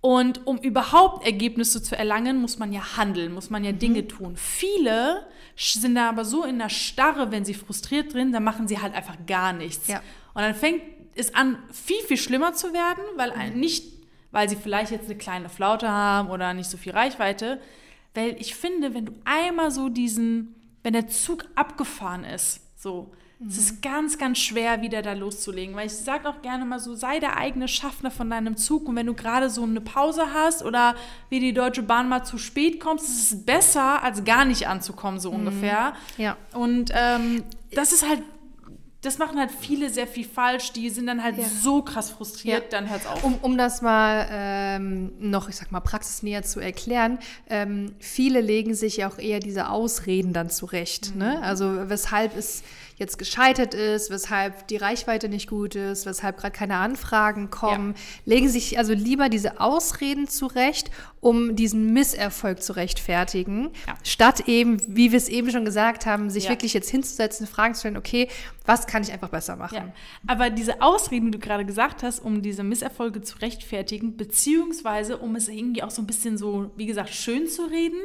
Und 0.00 0.46
um 0.46 0.58
überhaupt 0.58 1.26
Ergebnisse 1.26 1.82
zu 1.82 1.96
erlangen, 1.96 2.40
muss 2.40 2.58
man 2.58 2.72
ja 2.72 2.96
handeln, 2.96 3.32
muss 3.32 3.50
man 3.50 3.64
ja 3.64 3.72
mhm. 3.72 3.78
Dinge 3.80 4.06
tun. 4.06 4.36
Viele 4.36 5.26
sind 5.56 5.96
da 5.96 6.08
aber 6.08 6.24
so 6.24 6.44
in 6.44 6.58
der 6.58 6.68
Starre, 6.68 7.32
wenn 7.32 7.44
sie 7.44 7.54
frustriert 7.54 8.14
drin, 8.14 8.30
dann 8.30 8.44
machen 8.44 8.68
sie 8.68 8.80
halt 8.80 8.94
einfach 8.94 9.16
gar 9.26 9.52
nichts. 9.52 9.88
Ja. 9.88 10.02
Und 10.34 10.42
dann 10.42 10.54
fängt 10.54 10.82
es 11.16 11.34
an, 11.34 11.58
viel, 11.72 12.00
viel 12.06 12.16
schlimmer 12.16 12.52
zu 12.52 12.72
werden, 12.72 13.02
weil 13.16 13.32
mhm. 13.50 13.58
nicht 13.58 13.94
weil 14.34 14.48
sie 14.48 14.56
vielleicht 14.56 14.90
jetzt 14.90 15.06
eine 15.06 15.16
kleine 15.16 15.48
Flaute 15.48 15.88
haben 15.88 16.28
oder 16.28 16.52
nicht 16.52 16.68
so 16.68 16.76
viel 16.76 16.92
Reichweite. 16.92 17.60
Weil 18.14 18.36
ich 18.40 18.54
finde, 18.54 18.92
wenn 18.92 19.06
du 19.06 19.12
einmal 19.24 19.70
so 19.70 19.88
diesen, 19.88 20.54
wenn 20.82 20.92
der 20.92 21.08
Zug 21.08 21.46
abgefahren 21.54 22.24
ist, 22.24 22.60
so, 22.76 23.12
Es 23.48 23.58
ist 23.58 23.82
ganz, 23.82 24.18
ganz 24.18 24.38
schwer, 24.38 24.80
wieder 24.82 25.02
da 25.02 25.12
loszulegen. 25.12 25.74
Weil 25.74 25.86
ich 25.86 25.94
sage 25.94 26.28
auch 26.28 26.42
gerne 26.42 26.64
mal 26.64 26.78
so, 26.78 26.94
sei 26.94 27.18
der 27.18 27.36
eigene 27.36 27.68
Schaffner 27.68 28.10
von 28.10 28.28
deinem 28.30 28.56
Zug. 28.56 28.88
Und 28.88 28.96
wenn 28.96 29.06
du 29.06 29.14
gerade 29.14 29.50
so 29.50 29.62
eine 29.62 29.80
Pause 29.80 30.32
hast 30.32 30.64
oder 30.64 30.94
wie 31.30 31.40
die 31.40 31.52
Deutsche 31.52 31.82
Bahn 31.82 32.08
mal 32.08 32.24
zu 32.24 32.38
spät 32.38 32.80
kommst, 32.80 33.08
ist 33.08 33.32
es 33.32 33.44
besser, 33.44 34.02
als 34.02 34.24
gar 34.24 34.44
nicht 34.44 34.66
anzukommen, 34.68 35.18
so 35.18 35.30
ungefähr. 35.30 35.94
Ja. 36.16 36.36
Und 36.52 36.90
ähm, 36.94 37.44
das 37.72 37.92
ist 37.92 38.08
halt 38.08 38.22
das 39.04 39.18
machen 39.18 39.38
halt 39.38 39.50
viele 39.50 39.90
sehr 39.90 40.06
viel 40.06 40.24
falsch. 40.24 40.72
Die 40.72 40.90
sind 40.90 41.06
dann 41.06 41.22
halt 41.22 41.38
ja. 41.38 41.44
so 41.44 41.82
krass 41.82 42.10
frustriert, 42.10 42.64
ja. 42.64 42.68
dann 42.70 42.90
hört's 42.90 43.06
auf. 43.06 43.22
Um, 43.24 43.38
um 43.42 43.58
das 43.58 43.82
mal 43.82 44.26
ähm, 44.30 45.12
noch, 45.18 45.48
ich 45.48 45.56
sag 45.56 45.72
mal, 45.72 45.80
praxisnäher 45.80 46.42
zu 46.42 46.60
erklären, 46.60 47.18
ähm, 47.48 47.94
viele 47.98 48.40
legen 48.40 48.74
sich 48.74 48.98
ja 48.98 49.08
auch 49.08 49.18
eher 49.18 49.40
diese 49.40 49.68
Ausreden 49.68 50.32
dann 50.32 50.50
zurecht. 50.50 51.14
Ne? 51.16 51.24
Mhm. 51.24 51.40
Ne? 51.40 51.42
Also 51.42 51.88
weshalb 51.88 52.36
es 52.36 52.62
jetzt 52.96 53.18
gescheitert 53.18 53.74
ist, 53.74 54.10
weshalb 54.10 54.68
die 54.68 54.76
Reichweite 54.76 55.28
nicht 55.28 55.48
gut 55.48 55.74
ist, 55.74 56.06
weshalb 56.06 56.36
gerade 56.36 56.56
keine 56.56 56.76
Anfragen 56.76 57.50
kommen, 57.50 57.94
ja. 57.96 58.34
legen 58.34 58.48
sich 58.48 58.78
also 58.78 58.92
lieber 58.92 59.28
diese 59.28 59.60
Ausreden 59.60 60.28
zurecht, 60.28 60.90
um 61.20 61.56
diesen 61.56 61.92
Misserfolg 61.92 62.62
zu 62.62 62.74
rechtfertigen, 62.74 63.70
ja. 63.86 63.94
statt 64.02 64.46
eben, 64.46 64.80
wie 64.86 65.10
wir 65.10 65.18
es 65.18 65.28
eben 65.28 65.50
schon 65.50 65.64
gesagt 65.64 66.06
haben, 66.06 66.30
sich 66.30 66.44
ja. 66.44 66.50
wirklich 66.50 66.74
jetzt 66.74 66.90
hinzusetzen, 66.90 67.46
Fragen 67.46 67.74
zu 67.74 67.80
stellen, 67.80 67.96
okay, 67.96 68.28
was 68.66 68.86
kann 68.86 69.02
ich 69.02 69.12
einfach 69.12 69.30
besser 69.30 69.56
machen? 69.56 69.92
Aber 70.26 70.50
diese 70.50 70.80
Ausreden, 70.80 71.26
die 71.26 71.38
du 71.38 71.38
gerade 71.38 71.64
gesagt 71.64 72.02
hast, 72.02 72.20
um 72.20 72.42
diese 72.42 72.62
Misserfolge 72.62 73.22
zu 73.22 73.38
rechtfertigen, 73.38 74.16
beziehungsweise 74.16 75.18
um 75.18 75.34
es 75.36 75.48
irgendwie 75.48 75.82
auch 75.82 75.90
so 75.90 76.00
ein 76.02 76.06
bisschen 76.06 76.38
so, 76.38 76.70
wie 76.76 76.86
gesagt, 76.86 77.10
schön 77.10 77.48
zu 77.48 77.62
reden, 77.62 78.00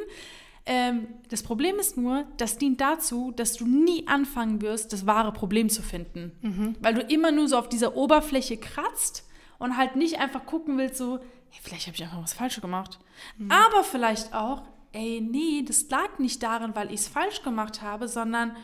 ähm, 0.70 1.08
das 1.28 1.42
Problem 1.42 1.80
ist 1.80 1.96
nur, 1.96 2.26
das 2.36 2.56
dient 2.56 2.80
dazu, 2.80 3.32
dass 3.34 3.54
du 3.54 3.66
nie 3.66 4.06
anfangen 4.06 4.62
wirst, 4.62 4.92
das 4.92 5.04
wahre 5.04 5.32
Problem 5.32 5.68
zu 5.68 5.82
finden. 5.82 6.30
Mhm. 6.42 6.76
Weil 6.80 6.94
du 6.94 7.00
immer 7.00 7.32
nur 7.32 7.48
so 7.48 7.58
auf 7.58 7.68
dieser 7.68 7.96
Oberfläche 7.96 8.56
kratzt 8.56 9.28
und 9.58 9.76
halt 9.76 9.96
nicht 9.96 10.20
einfach 10.20 10.46
gucken 10.46 10.78
willst, 10.78 10.96
so, 10.96 11.18
hey, 11.48 11.60
vielleicht 11.60 11.88
habe 11.88 11.96
ich 11.96 12.04
einfach 12.04 12.22
was 12.22 12.34
falsch 12.34 12.60
gemacht. 12.60 13.00
Mhm. 13.36 13.50
Aber 13.50 13.82
vielleicht 13.82 14.32
auch, 14.32 14.62
ey, 14.92 15.20
nee, 15.20 15.64
das 15.66 15.90
lag 15.90 16.20
nicht 16.20 16.40
daran, 16.40 16.76
weil 16.76 16.92
ich 16.92 17.00
es 17.00 17.08
falsch 17.08 17.42
gemacht 17.42 17.82
habe, 17.82 18.06
sondern, 18.06 18.54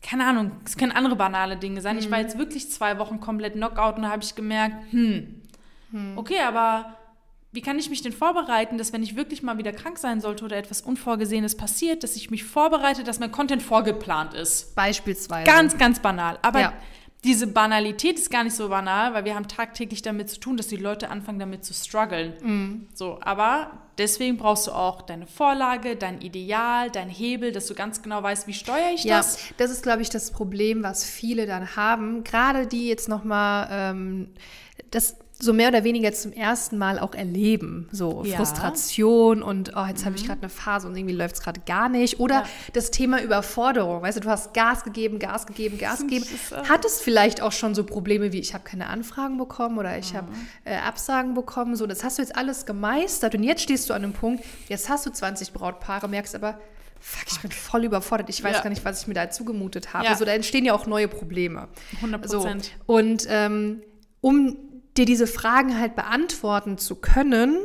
keine 0.00 0.26
Ahnung, 0.26 0.52
es 0.64 0.76
können 0.76 0.92
andere 0.92 1.16
banale 1.16 1.56
Dinge 1.56 1.80
sein. 1.80 1.96
Mhm. 1.96 2.02
Ich 2.02 2.10
war 2.12 2.20
jetzt 2.20 2.38
wirklich 2.38 2.70
zwei 2.70 3.00
Wochen 3.00 3.18
komplett 3.18 3.54
Knockout 3.54 3.96
und 3.96 4.02
da 4.02 4.10
habe 4.10 4.22
ich 4.22 4.36
gemerkt, 4.36 4.92
hm, 4.92 5.42
hm, 5.90 6.18
okay, 6.18 6.38
aber 6.38 6.96
wie 7.50 7.62
kann 7.62 7.78
ich 7.78 7.88
mich 7.88 8.02
denn 8.02 8.12
vorbereiten, 8.12 8.76
dass 8.76 8.92
wenn 8.92 9.02
ich 9.02 9.16
wirklich 9.16 9.42
mal 9.42 9.56
wieder 9.56 9.72
krank 9.72 9.98
sein 9.98 10.20
sollte 10.20 10.44
oder 10.44 10.56
etwas 10.56 10.82
Unvorgesehenes 10.82 11.56
passiert, 11.56 12.04
dass 12.04 12.14
ich 12.14 12.30
mich 12.30 12.44
vorbereite, 12.44 13.04
dass 13.04 13.20
mein 13.20 13.32
Content 13.32 13.62
vorgeplant 13.62 14.34
ist? 14.34 14.74
Beispielsweise. 14.74 15.50
Ganz, 15.50 15.78
ganz 15.78 16.00
banal. 16.00 16.38
Aber 16.42 16.60
ja. 16.60 16.72
diese 17.24 17.46
Banalität 17.46 18.18
ist 18.18 18.30
gar 18.30 18.44
nicht 18.44 18.54
so 18.54 18.68
banal, 18.68 19.14
weil 19.14 19.24
wir 19.24 19.34
haben 19.34 19.48
tagtäglich 19.48 20.02
damit 20.02 20.28
zu 20.28 20.38
tun, 20.38 20.58
dass 20.58 20.66
die 20.68 20.76
Leute 20.76 21.08
anfangen 21.08 21.38
damit 21.38 21.64
zu 21.64 21.72
strugglen. 21.72 22.34
Mhm. 22.42 22.88
So, 22.92 23.18
aber 23.22 23.88
deswegen 23.96 24.36
brauchst 24.36 24.66
du 24.66 24.72
auch 24.72 25.00
deine 25.00 25.26
Vorlage, 25.26 25.96
dein 25.96 26.20
Ideal, 26.20 26.90
dein 26.90 27.08
Hebel, 27.08 27.52
dass 27.52 27.66
du 27.66 27.74
ganz 27.74 28.02
genau 28.02 28.22
weißt, 28.22 28.46
wie 28.46 28.52
steuere 28.52 28.92
ich 28.94 29.04
das. 29.04 29.48
Ja, 29.48 29.54
das 29.56 29.70
ist, 29.70 29.82
glaube 29.82 30.02
ich, 30.02 30.10
das 30.10 30.32
Problem, 30.32 30.82
was 30.82 31.06
viele 31.06 31.46
dann 31.46 31.76
haben. 31.76 32.24
Gerade 32.24 32.66
die 32.66 32.88
jetzt 32.88 33.08
noch 33.08 33.24
mal 33.24 33.68
ähm, 33.70 34.28
das 34.90 35.16
so 35.40 35.52
mehr 35.52 35.68
oder 35.68 35.84
weniger 35.84 36.12
zum 36.12 36.32
ersten 36.32 36.78
Mal 36.78 36.98
auch 36.98 37.14
erleben. 37.14 37.88
So 37.92 38.24
ja. 38.24 38.36
Frustration 38.36 39.40
und 39.40 39.72
oh, 39.76 39.84
jetzt 39.86 40.00
mhm. 40.00 40.06
habe 40.06 40.16
ich 40.16 40.26
gerade 40.26 40.40
eine 40.40 40.48
Phase 40.48 40.88
und 40.88 40.96
irgendwie 40.96 41.14
läuft 41.14 41.36
es 41.36 41.40
gerade 41.40 41.60
gar 41.64 41.88
nicht. 41.88 42.18
Oder 42.18 42.40
ja. 42.40 42.46
das 42.72 42.90
Thema 42.90 43.22
Überforderung. 43.22 44.02
Weißt 44.02 44.16
du, 44.16 44.20
du 44.20 44.30
hast 44.30 44.52
Gas 44.52 44.82
gegeben, 44.82 45.20
Gas 45.20 45.46
gegeben, 45.46 45.78
Gas 45.78 46.00
gegeben. 46.00 46.26
Hattest 46.68 47.02
vielleicht 47.02 47.40
auch 47.40 47.52
schon 47.52 47.76
so 47.76 47.84
Probleme 47.84 48.32
wie, 48.32 48.40
ich 48.40 48.52
habe 48.52 48.64
keine 48.64 48.88
Anfragen 48.88 49.38
bekommen 49.38 49.78
oder 49.78 49.96
ich 49.96 50.12
mhm. 50.12 50.16
habe 50.16 50.32
äh, 50.64 50.76
Absagen 50.76 51.34
bekommen. 51.34 51.76
So, 51.76 51.86
das 51.86 52.02
hast 52.02 52.18
du 52.18 52.22
jetzt 52.22 52.34
alles 52.34 52.66
gemeistert 52.66 53.36
und 53.36 53.44
jetzt 53.44 53.62
stehst 53.62 53.88
du 53.88 53.94
an 53.94 54.02
einem 54.02 54.14
Punkt, 54.14 54.44
jetzt 54.68 54.88
hast 54.88 55.06
du 55.06 55.10
20 55.10 55.52
Brautpaare, 55.52 56.08
merkst 56.08 56.34
aber, 56.34 56.58
fuck, 56.98 57.26
ich 57.30 57.40
bin 57.40 57.52
voll 57.52 57.84
überfordert. 57.84 58.28
Ich 58.28 58.42
weiß 58.42 58.56
ja. 58.56 58.62
gar 58.62 58.70
nicht, 58.70 58.84
was 58.84 59.02
ich 59.02 59.06
mir 59.06 59.14
da 59.14 59.30
zugemutet 59.30 59.94
habe. 59.94 60.04
Ja. 60.04 60.16
So, 60.16 60.24
da 60.24 60.32
entstehen 60.32 60.64
ja 60.64 60.74
auch 60.74 60.86
neue 60.86 61.06
Probleme. 61.06 61.68
100 61.96 62.22
Prozent. 62.22 62.64
So. 62.64 62.92
Und 62.92 63.26
ähm, 63.28 63.82
um 64.20 64.56
dir 64.98 65.06
diese 65.06 65.26
Fragen 65.26 65.78
halt 65.78 65.96
beantworten 65.96 66.78
zu 66.78 66.96
können, 66.96 67.56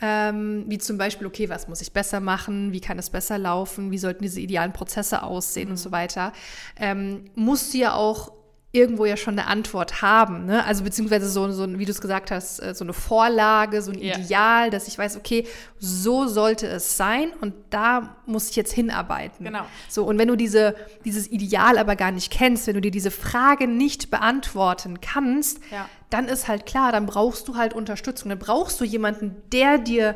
ähm, 0.00 0.64
wie 0.68 0.78
zum 0.78 0.98
Beispiel, 0.98 1.26
okay, 1.26 1.48
was 1.48 1.68
muss 1.68 1.80
ich 1.80 1.92
besser 1.92 2.20
machen, 2.20 2.72
wie 2.72 2.80
kann 2.80 2.98
es 2.98 3.10
besser 3.10 3.38
laufen, 3.38 3.90
wie 3.90 3.98
sollten 3.98 4.22
diese 4.22 4.40
idealen 4.40 4.72
Prozesse 4.72 5.22
aussehen 5.22 5.66
mhm. 5.66 5.72
und 5.72 5.76
so 5.78 5.92
weiter, 5.92 6.32
ähm, 6.78 7.24
musst 7.34 7.72
du 7.72 7.78
ja 7.78 7.94
auch 7.94 8.32
irgendwo 8.74 9.04
ja 9.04 9.16
schon 9.16 9.38
eine 9.38 9.46
Antwort 9.46 10.02
haben. 10.02 10.46
Ne? 10.46 10.64
Also 10.64 10.82
beziehungsweise 10.82 11.30
so, 11.30 11.48
so 11.52 11.78
wie 11.78 11.84
du 11.84 11.92
es 11.92 12.00
gesagt 12.00 12.32
hast, 12.32 12.58
äh, 12.58 12.74
so 12.74 12.84
eine 12.84 12.92
Vorlage, 12.92 13.80
so 13.80 13.92
ein 13.92 13.98
yeah. 14.02 14.18
Ideal, 14.18 14.70
dass 14.70 14.88
ich 14.88 14.98
weiß, 14.98 15.16
okay, 15.16 15.46
so 15.78 16.26
sollte 16.26 16.66
es 16.66 16.96
sein 16.96 17.32
und 17.40 17.54
da 17.70 18.16
muss 18.26 18.50
ich 18.50 18.56
jetzt 18.56 18.72
hinarbeiten. 18.72 19.46
Genau. 19.46 19.64
So, 19.88 20.04
und 20.04 20.18
wenn 20.18 20.26
du 20.26 20.34
diese, 20.34 20.74
dieses 21.04 21.30
Ideal 21.30 21.78
aber 21.78 21.94
gar 21.94 22.10
nicht 22.10 22.32
kennst, 22.32 22.66
wenn 22.66 22.74
du 22.74 22.80
dir 22.80 22.90
diese 22.90 23.12
Frage 23.12 23.68
nicht 23.68 24.10
beantworten 24.10 25.00
kannst, 25.00 25.60
ja. 25.70 25.88
Dann 26.14 26.28
ist 26.28 26.46
halt 26.46 26.64
klar, 26.64 26.92
dann 26.92 27.06
brauchst 27.06 27.48
du 27.48 27.56
halt 27.56 27.74
Unterstützung. 27.74 28.28
Dann 28.28 28.38
brauchst 28.38 28.80
du 28.80 28.84
jemanden, 28.84 29.34
der 29.50 29.78
dir 29.78 30.14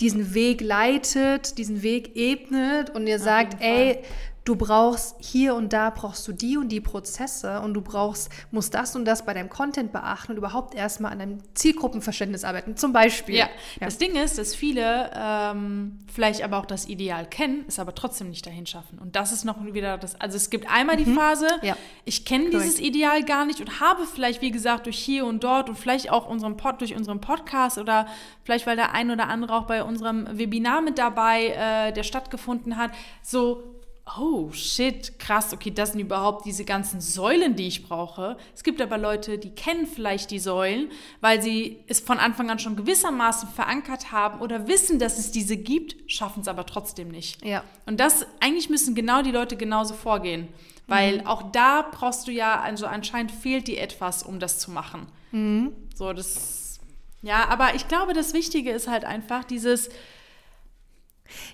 diesen 0.00 0.34
Weg 0.34 0.60
leitet, 0.60 1.58
diesen 1.58 1.82
Weg 1.82 2.14
ebnet 2.14 2.90
und 2.90 3.06
dir 3.06 3.18
sagt, 3.18 3.60
ey, 3.60 3.98
du 4.44 4.56
brauchst 4.56 5.16
hier 5.20 5.54
und 5.54 5.72
da 5.72 5.90
brauchst 5.90 6.26
du 6.26 6.32
die 6.32 6.56
und 6.56 6.68
die 6.70 6.80
Prozesse 6.80 7.60
und 7.60 7.74
du 7.74 7.80
brauchst, 7.80 8.28
musst 8.50 8.74
das 8.74 8.96
und 8.96 9.04
das 9.04 9.24
bei 9.24 9.34
deinem 9.34 9.48
Content 9.48 9.92
beachten 9.92 10.32
und 10.32 10.38
überhaupt 10.38 10.74
erstmal 10.74 11.12
an 11.12 11.20
deinem 11.20 11.38
Zielgruppenverständnis 11.54 12.44
arbeiten, 12.44 12.76
zum 12.76 12.92
Beispiel. 12.92 13.36
Ja, 13.36 13.48
ja. 13.80 13.86
das 13.86 13.98
Ding 13.98 14.16
ist, 14.16 14.38
dass 14.38 14.54
viele 14.54 15.10
ähm, 15.14 15.98
vielleicht 16.12 16.42
aber 16.42 16.58
auch 16.58 16.66
das 16.66 16.88
Ideal 16.88 17.26
kennen, 17.26 17.64
es 17.68 17.78
aber 17.78 17.94
trotzdem 17.94 18.30
nicht 18.30 18.44
dahin 18.44 18.66
schaffen. 18.66 18.98
Und 18.98 19.14
das 19.14 19.32
ist 19.32 19.44
noch 19.44 19.62
wieder 19.72 19.96
das, 19.96 20.20
also 20.20 20.36
es 20.36 20.50
gibt 20.50 20.68
einmal 20.68 20.96
die 20.96 21.06
mhm. 21.06 21.14
Phase, 21.14 21.46
ja. 21.62 21.76
ich 22.04 22.24
kenne 22.24 22.50
dieses 22.50 22.80
Ideal 22.80 23.22
gar 23.22 23.44
nicht 23.44 23.60
und 23.60 23.80
habe 23.80 24.06
vielleicht, 24.06 24.40
wie 24.40 24.50
gesagt, 24.50 24.86
durch 24.86 24.98
hier 24.98 25.24
und 25.24 25.44
dort 25.44 25.68
und 25.68 25.78
vielleicht 25.78 26.10
auch 26.10 26.28
unseren 26.28 26.56
Pod, 26.56 26.80
durch 26.80 26.96
unseren 26.96 27.20
Podcast 27.20 27.78
oder 27.78 28.06
vielleicht, 28.42 28.66
weil 28.66 28.76
der 28.76 28.92
ein 28.92 29.10
oder 29.10 29.28
andere 29.28 29.54
auch 29.54 29.66
bei 29.66 29.84
unserem 29.84 30.26
Webinar 30.36 30.80
mit 30.80 30.98
dabei, 30.98 31.48
äh, 31.48 31.92
der 31.92 32.02
stattgefunden 32.02 32.76
hat, 32.76 32.90
so 33.22 33.81
oh 34.18 34.50
shit, 34.52 35.18
krass, 35.18 35.52
okay, 35.52 35.70
das 35.70 35.92
sind 35.92 36.00
überhaupt 36.00 36.44
diese 36.44 36.64
ganzen 36.64 37.00
Säulen, 37.00 37.56
die 37.56 37.66
ich 37.66 37.86
brauche. 37.86 38.36
Es 38.54 38.62
gibt 38.62 38.80
aber 38.80 38.98
Leute, 38.98 39.38
die 39.38 39.50
kennen 39.50 39.86
vielleicht 39.86 40.30
die 40.30 40.38
Säulen, 40.38 40.90
weil 41.20 41.40
sie 41.40 41.78
es 41.86 42.00
von 42.00 42.18
Anfang 42.18 42.50
an 42.50 42.58
schon 42.58 42.76
gewissermaßen 42.76 43.48
verankert 43.48 44.12
haben 44.12 44.40
oder 44.40 44.68
wissen, 44.68 44.98
dass 44.98 45.18
es 45.18 45.30
diese 45.30 45.56
gibt, 45.56 46.10
schaffen 46.10 46.40
es 46.40 46.48
aber 46.48 46.66
trotzdem 46.66 47.08
nicht. 47.08 47.44
Ja. 47.44 47.64
Und 47.86 48.00
das, 48.00 48.26
eigentlich 48.40 48.68
müssen 48.68 48.94
genau 48.94 49.22
die 49.22 49.30
Leute 49.32 49.56
genauso 49.56 49.94
vorgehen. 49.94 50.48
Weil 50.88 51.20
mhm. 51.20 51.26
auch 51.26 51.52
da 51.52 51.88
brauchst 51.90 52.26
du 52.26 52.32
ja, 52.32 52.60
also 52.60 52.86
anscheinend 52.86 53.30
fehlt 53.30 53.68
dir 53.68 53.80
etwas, 53.80 54.22
um 54.22 54.40
das 54.40 54.58
zu 54.58 54.70
machen. 54.70 55.06
Mhm. 55.30 55.72
So, 55.94 56.12
das, 56.12 56.80
ja, 57.22 57.48
aber 57.48 57.74
ich 57.74 57.88
glaube, 57.88 58.12
das 58.12 58.34
Wichtige 58.34 58.72
ist 58.72 58.88
halt 58.88 59.04
einfach 59.04 59.44
dieses, 59.44 59.88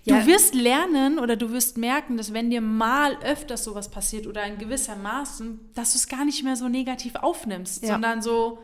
ja. 0.04 0.20
Du 0.20 0.26
wirst 0.26 0.54
lernen 0.54 1.18
oder 1.18 1.36
du 1.36 1.50
wirst 1.52 1.78
merken, 1.78 2.16
dass 2.16 2.32
wenn 2.32 2.50
dir 2.50 2.60
mal 2.60 3.16
öfters 3.22 3.64
sowas 3.64 3.88
passiert 3.90 4.26
oder 4.26 4.44
in 4.44 4.58
gewisser 4.58 4.96
Maßen, 4.96 5.60
dass 5.74 5.92
du 5.92 5.98
es 5.98 6.08
gar 6.08 6.24
nicht 6.24 6.42
mehr 6.44 6.56
so 6.56 6.68
negativ 6.68 7.14
aufnimmst, 7.16 7.82
ja. 7.82 7.92
sondern 7.92 8.22
so, 8.22 8.58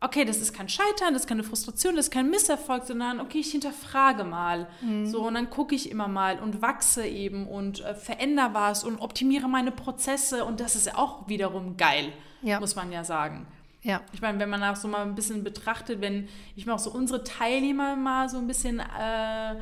okay, 0.00 0.24
das 0.24 0.38
ist 0.38 0.52
kein 0.52 0.68
Scheitern, 0.68 1.12
das 1.12 1.22
ist 1.22 1.28
keine 1.28 1.42
Frustration, 1.42 1.96
das 1.96 2.06
ist 2.06 2.12
kein 2.12 2.30
Misserfolg, 2.30 2.84
sondern 2.84 3.20
okay, 3.20 3.38
ich 3.38 3.50
hinterfrage 3.50 4.24
mal. 4.24 4.68
Mhm. 4.80 5.06
So, 5.06 5.26
und 5.26 5.34
dann 5.34 5.50
gucke 5.50 5.74
ich 5.74 5.90
immer 5.90 6.08
mal 6.08 6.38
und 6.38 6.62
wachse 6.62 7.06
eben 7.06 7.46
und 7.46 7.84
äh, 7.84 7.94
verändere 7.94 8.50
was 8.52 8.84
und 8.84 8.98
optimiere 8.98 9.48
meine 9.48 9.72
Prozesse 9.72 10.44
und 10.44 10.60
das 10.60 10.76
ist 10.76 10.86
ja 10.86 10.96
auch 10.96 11.28
wiederum 11.28 11.76
geil, 11.76 12.12
ja. 12.42 12.60
muss 12.60 12.76
man 12.76 12.92
ja 12.92 13.04
sagen. 13.04 13.46
Ja. 13.82 14.00
Ich 14.12 14.20
meine, 14.20 14.40
wenn 14.40 14.50
man 14.50 14.62
auch 14.64 14.74
so 14.74 14.88
mal 14.88 15.02
ein 15.02 15.14
bisschen 15.14 15.44
betrachtet, 15.44 16.00
wenn 16.00 16.28
ich 16.56 16.66
mir 16.66 16.74
auch 16.74 16.78
so 16.80 16.90
unsere 16.90 17.22
Teilnehmer 17.22 17.94
mal 17.94 18.28
so 18.28 18.36
ein 18.36 18.48
bisschen 18.48 18.80
äh, 18.80 19.54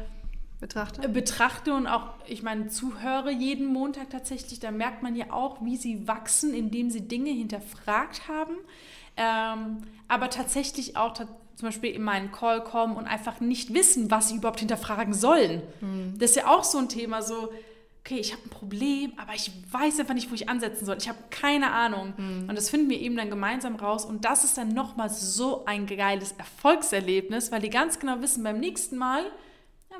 betrachte. 0.64 1.02
Äh, 1.02 1.08
betrachte 1.08 1.74
und 1.74 1.86
auch, 1.86 2.08
ich 2.26 2.42
meine, 2.42 2.68
zuhöre 2.68 3.30
jeden 3.30 3.66
Montag 3.66 4.10
tatsächlich, 4.10 4.60
da 4.60 4.70
merkt 4.70 5.02
man 5.02 5.14
ja 5.14 5.30
auch, 5.30 5.62
wie 5.62 5.76
sie 5.76 6.08
wachsen, 6.08 6.54
indem 6.54 6.90
sie 6.90 7.06
Dinge 7.06 7.30
hinterfragt 7.30 8.28
haben. 8.28 8.54
Ähm, 9.16 9.78
aber 10.08 10.30
tatsächlich 10.30 10.96
auch 10.96 11.14
ta 11.14 11.28
zum 11.56 11.68
Beispiel 11.68 11.90
in 11.90 12.02
meinen 12.02 12.32
Call 12.32 12.64
kommen 12.64 12.96
und 12.96 13.06
einfach 13.06 13.38
nicht 13.38 13.72
wissen, 13.72 14.10
was 14.10 14.28
sie 14.28 14.36
überhaupt 14.36 14.58
hinterfragen 14.58 15.14
sollen. 15.14 15.62
Mhm. 15.80 16.14
Das 16.18 16.30
ist 16.30 16.36
ja 16.36 16.48
auch 16.48 16.64
so 16.64 16.78
ein 16.78 16.88
Thema, 16.88 17.22
so, 17.22 17.52
okay, 18.00 18.18
ich 18.18 18.32
habe 18.32 18.42
ein 18.44 18.50
Problem, 18.50 19.12
aber 19.16 19.34
ich 19.34 19.52
weiß 19.70 20.00
einfach 20.00 20.14
nicht, 20.14 20.30
wo 20.30 20.34
ich 20.34 20.48
ansetzen 20.48 20.84
soll. 20.84 20.96
Ich 20.98 21.08
habe 21.08 21.18
keine 21.30 21.70
Ahnung. 21.70 22.12
Mhm. 22.16 22.48
Und 22.48 22.56
das 22.56 22.70
finden 22.70 22.90
wir 22.90 22.98
eben 22.98 23.16
dann 23.16 23.30
gemeinsam 23.30 23.76
raus. 23.76 24.04
Und 24.04 24.24
das 24.24 24.42
ist 24.42 24.58
dann 24.58 24.70
nochmal 24.70 25.10
so 25.10 25.64
ein 25.64 25.86
geiles 25.86 26.32
Erfolgserlebnis, 26.32 27.52
weil 27.52 27.60
die 27.60 27.70
ganz 27.70 28.00
genau 28.00 28.20
wissen, 28.20 28.42
beim 28.42 28.58
nächsten 28.58 28.96
Mal, 28.96 29.22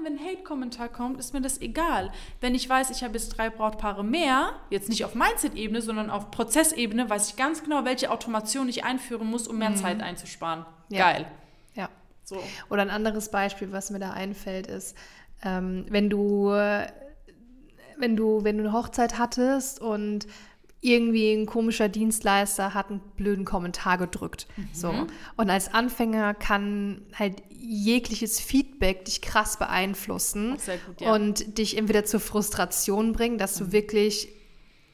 wenn 0.03 0.19
ein 0.19 0.25
Hate-Kommentar 0.25 0.89
kommt, 0.89 1.19
ist 1.19 1.33
mir 1.33 1.41
das 1.41 1.61
egal. 1.61 2.11
Wenn 2.41 2.55
ich 2.55 2.69
weiß, 2.69 2.91
ich 2.91 3.05
habe 3.05 3.15
jetzt 3.15 3.31
drei 3.31 3.51
Brautpaare 3.51 4.05
mehr, 4.05 4.55
jetzt 4.71 4.89
nicht 4.89 5.05
auf 5.05 5.15
Mindset-Ebene, 5.15 5.83
sondern 5.83 6.11
auf 6.11 6.31
Prozessebene, 6.31 7.09
weiß 7.09 7.31
ich 7.31 7.37
ganz 7.37 7.63
genau, 7.63 7.85
welche 7.85 8.11
Automation 8.11 8.69
ich 8.69 8.85
einführen 8.85 9.29
muss, 9.29 9.47
um 9.47 9.59
mehr 9.59 9.71
mhm. 9.71 9.77
Zeit 9.77 10.03
einzusparen. 10.03 10.67
Ja. 10.89 11.13
Geil. 11.13 11.27
Ja. 11.75 11.89
So. 12.25 12.43
Oder 12.71 12.83
ein 12.83 12.91
anderes 12.91 13.31
Beispiel, 13.31 13.73
was 13.73 13.91
mir 13.91 13.99
da 13.99 14.11
einfällt, 14.11 14.67
ist, 14.67 14.97
ähm, 15.43 15.87
wenn 15.89 16.11
du, 16.11 16.49
wenn 16.51 18.17
du, 18.17 18.45
wenn 18.45 18.59
du 18.59 18.65
eine 18.65 18.73
Hochzeit 18.73 19.19
hattest 19.19 19.81
und 19.81 20.27
irgendwie 20.85 21.33
ein 21.33 21.47
komischer 21.47 21.89
Dienstleister 21.89 22.75
hat 22.75 22.91
einen 22.91 23.01
blöden 23.17 23.47
Kommentar 23.47 23.97
gedrückt. 23.97 24.47
Mhm. 24.57 24.69
So. 24.73 25.07
Und 25.37 25.49
als 25.49 25.73
Anfänger 25.73 26.35
kann 26.35 27.01
halt 27.19 27.43
jegliches 27.49 28.39
Feedback 28.39 29.07
dich 29.07 29.23
krass 29.23 29.59
beeinflussen 29.59 30.59
gut, 30.87 31.01
ja. 31.01 31.15
und 31.15 31.57
dich 31.57 31.79
entweder 31.79 32.05
zur 32.05 32.21
Frustration 32.21 33.13
bringen, 33.13 33.39
dass 33.39 33.57
du 33.57 33.65
mhm. 33.65 33.73
wirklich 33.73 34.29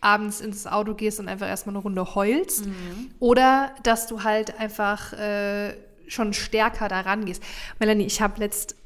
abends 0.00 0.40
ins 0.40 0.66
Auto 0.68 0.94
gehst 0.94 1.18
und 1.18 1.28
einfach 1.28 1.49
erstmal 1.49 1.75
eine 1.75 1.82
Runde 1.82 2.14
heulst. 2.14 2.66
Mhm. 2.66 3.11
Oder 3.18 3.75
dass 3.82 4.06
du 4.06 4.23
halt 4.23 4.61
einfach 4.61 5.12
äh, 5.14 5.75
schon 6.06 6.32
stärker 6.32 6.87
daran 6.87 7.25
gehst. 7.25 7.42
Melanie, 7.80 8.06
ich 8.06 8.20
habe 8.20 8.38
letzt 8.38 8.76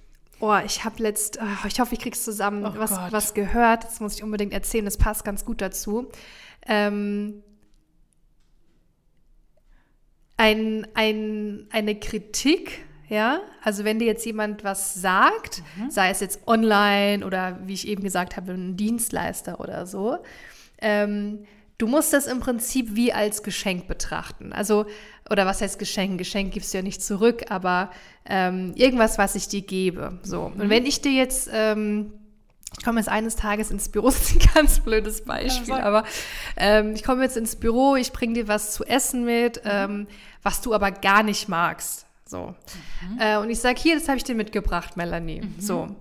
Oh, 0.40 0.58
ich 0.66 0.84
habe 0.84 1.00
letzt, 1.00 1.38
oh, 1.40 1.66
ich 1.66 1.78
hoffe, 1.80 1.94
ich 1.94 2.00
krieg's 2.00 2.24
zusammen, 2.24 2.66
oh 2.66 2.72
was, 2.76 2.90
was 3.12 3.34
gehört. 3.34 3.84
Das 3.84 4.00
muss 4.00 4.16
ich 4.16 4.22
unbedingt 4.22 4.52
erzählen. 4.52 4.84
Das 4.84 4.98
passt 4.98 5.24
ganz 5.24 5.44
gut 5.44 5.60
dazu 5.60 6.10
ähm, 6.66 7.42
ein, 10.36 10.86
ein, 10.94 11.66
eine 11.70 11.94
Kritik, 11.94 12.84
ja, 13.08 13.40
also 13.62 13.84
wenn 13.84 13.98
dir 13.98 14.06
jetzt 14.06 14.26
jemand 14.26 14.64
was 14.64 14.94
sagt, 14.94 15.62
mhm. 15.76 15.90
sei 15.90 16.10
es 16.10 16.20
jetzt 16.20 16.46
online 16.46 17.24
oder 17.24 17.60
wie 17.64 17.74
ich 17.74 17.86
eben 17.86 18.02
gesagt 18.02 18.36
habe, 18.36 18.52
ein 18.52 18.76
Dienstleister 18.76 19.60
oder 19.60 19.86
so, 19.86 20.18
ähm, 20.78 21.44
du 21.78 21.86
musst 21.86 22.12
das 22.12 22.26
im 22.26 22.40
Prinzip 22.40 22.96
wie 22.96 23.12
als 23.12 23.42
Geschenk 23.42 23.86
betrachten. 23.86 24.52
Also, 24.52 24.86
oder 25.30 25.46
was 25.46 25.60
heißt 25.60 25.78
Geschenk? 25.78 26.18
Geschenk 26.18 26.52
gibst 26.52 26.72
du 26.72 26.78
ja 26.78 26.82
nicht 26.82 27.02
zurück, 27.02 27.44
aber 27.50 27.90
ähm, 28.26 28.72
irgendwas, 28.74 29.18
was 29.18 29.34
ich 29.34 29.48
dir 29.48 29.62
gebe. 29.62 30.18
So. 30.22 30.48
Mhm. 30.48 30.60
Und 30.62 30.70
wenn 30.70 30.86
ich 30.86 31.00
dir 31.00 31.12
jetzt 31.12 31.48
ähm, 31.52 32.12
ich 32.78 32.84
komme 32.84 33.00
jetzt 33.00 33.08
eines 33.08 33.36
Tages 33.36 33.70
ins 33.70 33.88
Büro, 33.88 34.06
das 34.10 34.30
ist 34.30 34.32
ein 34.32 34.54
ganz 34.54 34.80
blödes 34.80 35.24
Beispiel, 35.24 35.74
ja, 35.74 35.82
aber 35.82 36.04
ähm, 36.56 36.94
ich 36.94 37.02
komme 37.02 37.22
jetzt 37.22 37.36
ins 37.36 37.56
Büro, 37.56 37.96
ich 37.96 38.12
bringe 38.12 38.34
dir 38.34 38.48
was 38.48 38.72
zu 38.72 38.84
essen 38.84 39.24
mit, 39.24 39.64
mhm. 39.64 39.70
ähm, 39.70 40.06
was 40.42 40.60
du 40.60 40.74
aber 40.74 40.90
gar 40.90 41.22
nicht 41.22 41.48
magst. 41.48 42.06
So. 42.26 42.54
Mhm. 43.08 43.20
Äh, 43.20 43.36
und 43.38 43.50
ich 43.50 43.60
sage, 43.60 43.80
hier, 43.80 43.94
das 43.94 44.08
habe 44.08 44.16
ich 44.16 44.24
dir 44.24 44.34
mitgebracht, 44.34 44.96
Melanie. 44.96 45.42
Mhm. 45.42 45.54
So. 45.58 45.94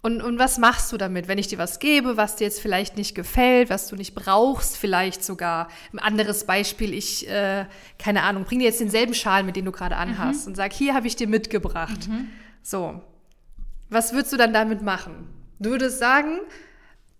Und, 0.00 0.22
und 0.22 0.38
was 0.38 0.58
machst 0.58 0.92
du 0.92 0.96
damit, 0.96 1.26
wenn 1.26 1.38
ich 1.38 1.48
dir 1.48 1.58
was 1.58 1.80
gebe, 1.80 2.16
was 2.16 2.36
dir 2.36 2.44
jetzt 2.44 2.60
vielleicht 2.60 2.96
nicht 2.96 3.16
gefällt, 3.16 3.68
was 3.68 3.88
du 3.88 3.96
nicht 3.96 4.14
brauchst, 4.14 4.76
vielleicht 4.76 5.24
sogar? 5.24 5.68
Ein 5.92 5.98
anderes 5.98 6.44
Beispiel, 6.44 6.94
ich, 6.94 7.28
äh, 7.28 7.66
keine 7.98 8.22
Ahnung, 8.22 8.44
bring 8.44 8.60
dir 8.60 8.66
jetzt 8.66 8.80
denselben 8.80 9.14
Schal, 9.14 9.42
mit 9.42 9.56
dem 9.56 9.64
du 9.64 9.72
gerade 9.72 9.96
anhast 9.96 10.46
mhm. 10.46 10.52
und 10.52 10.54
sag, 10.54 10.72
hier 10.72 10.94
habe 10.94 11.08
ich 11.08 11.16
dir 11.16 11.26
mitgebracht. 11.26 12.08
Mhm. 12.08 12.28
So. 12.62 13.02
Was 13.90 14.12
würdest 14.12 14.32
du 14.32 14.36
dann 14.36 14.52
damit 14.52 14.82
machen? 14.82 15.26
Du 15.58 15.70
würdest 15.70 15.98
sagen, 15.98 16.40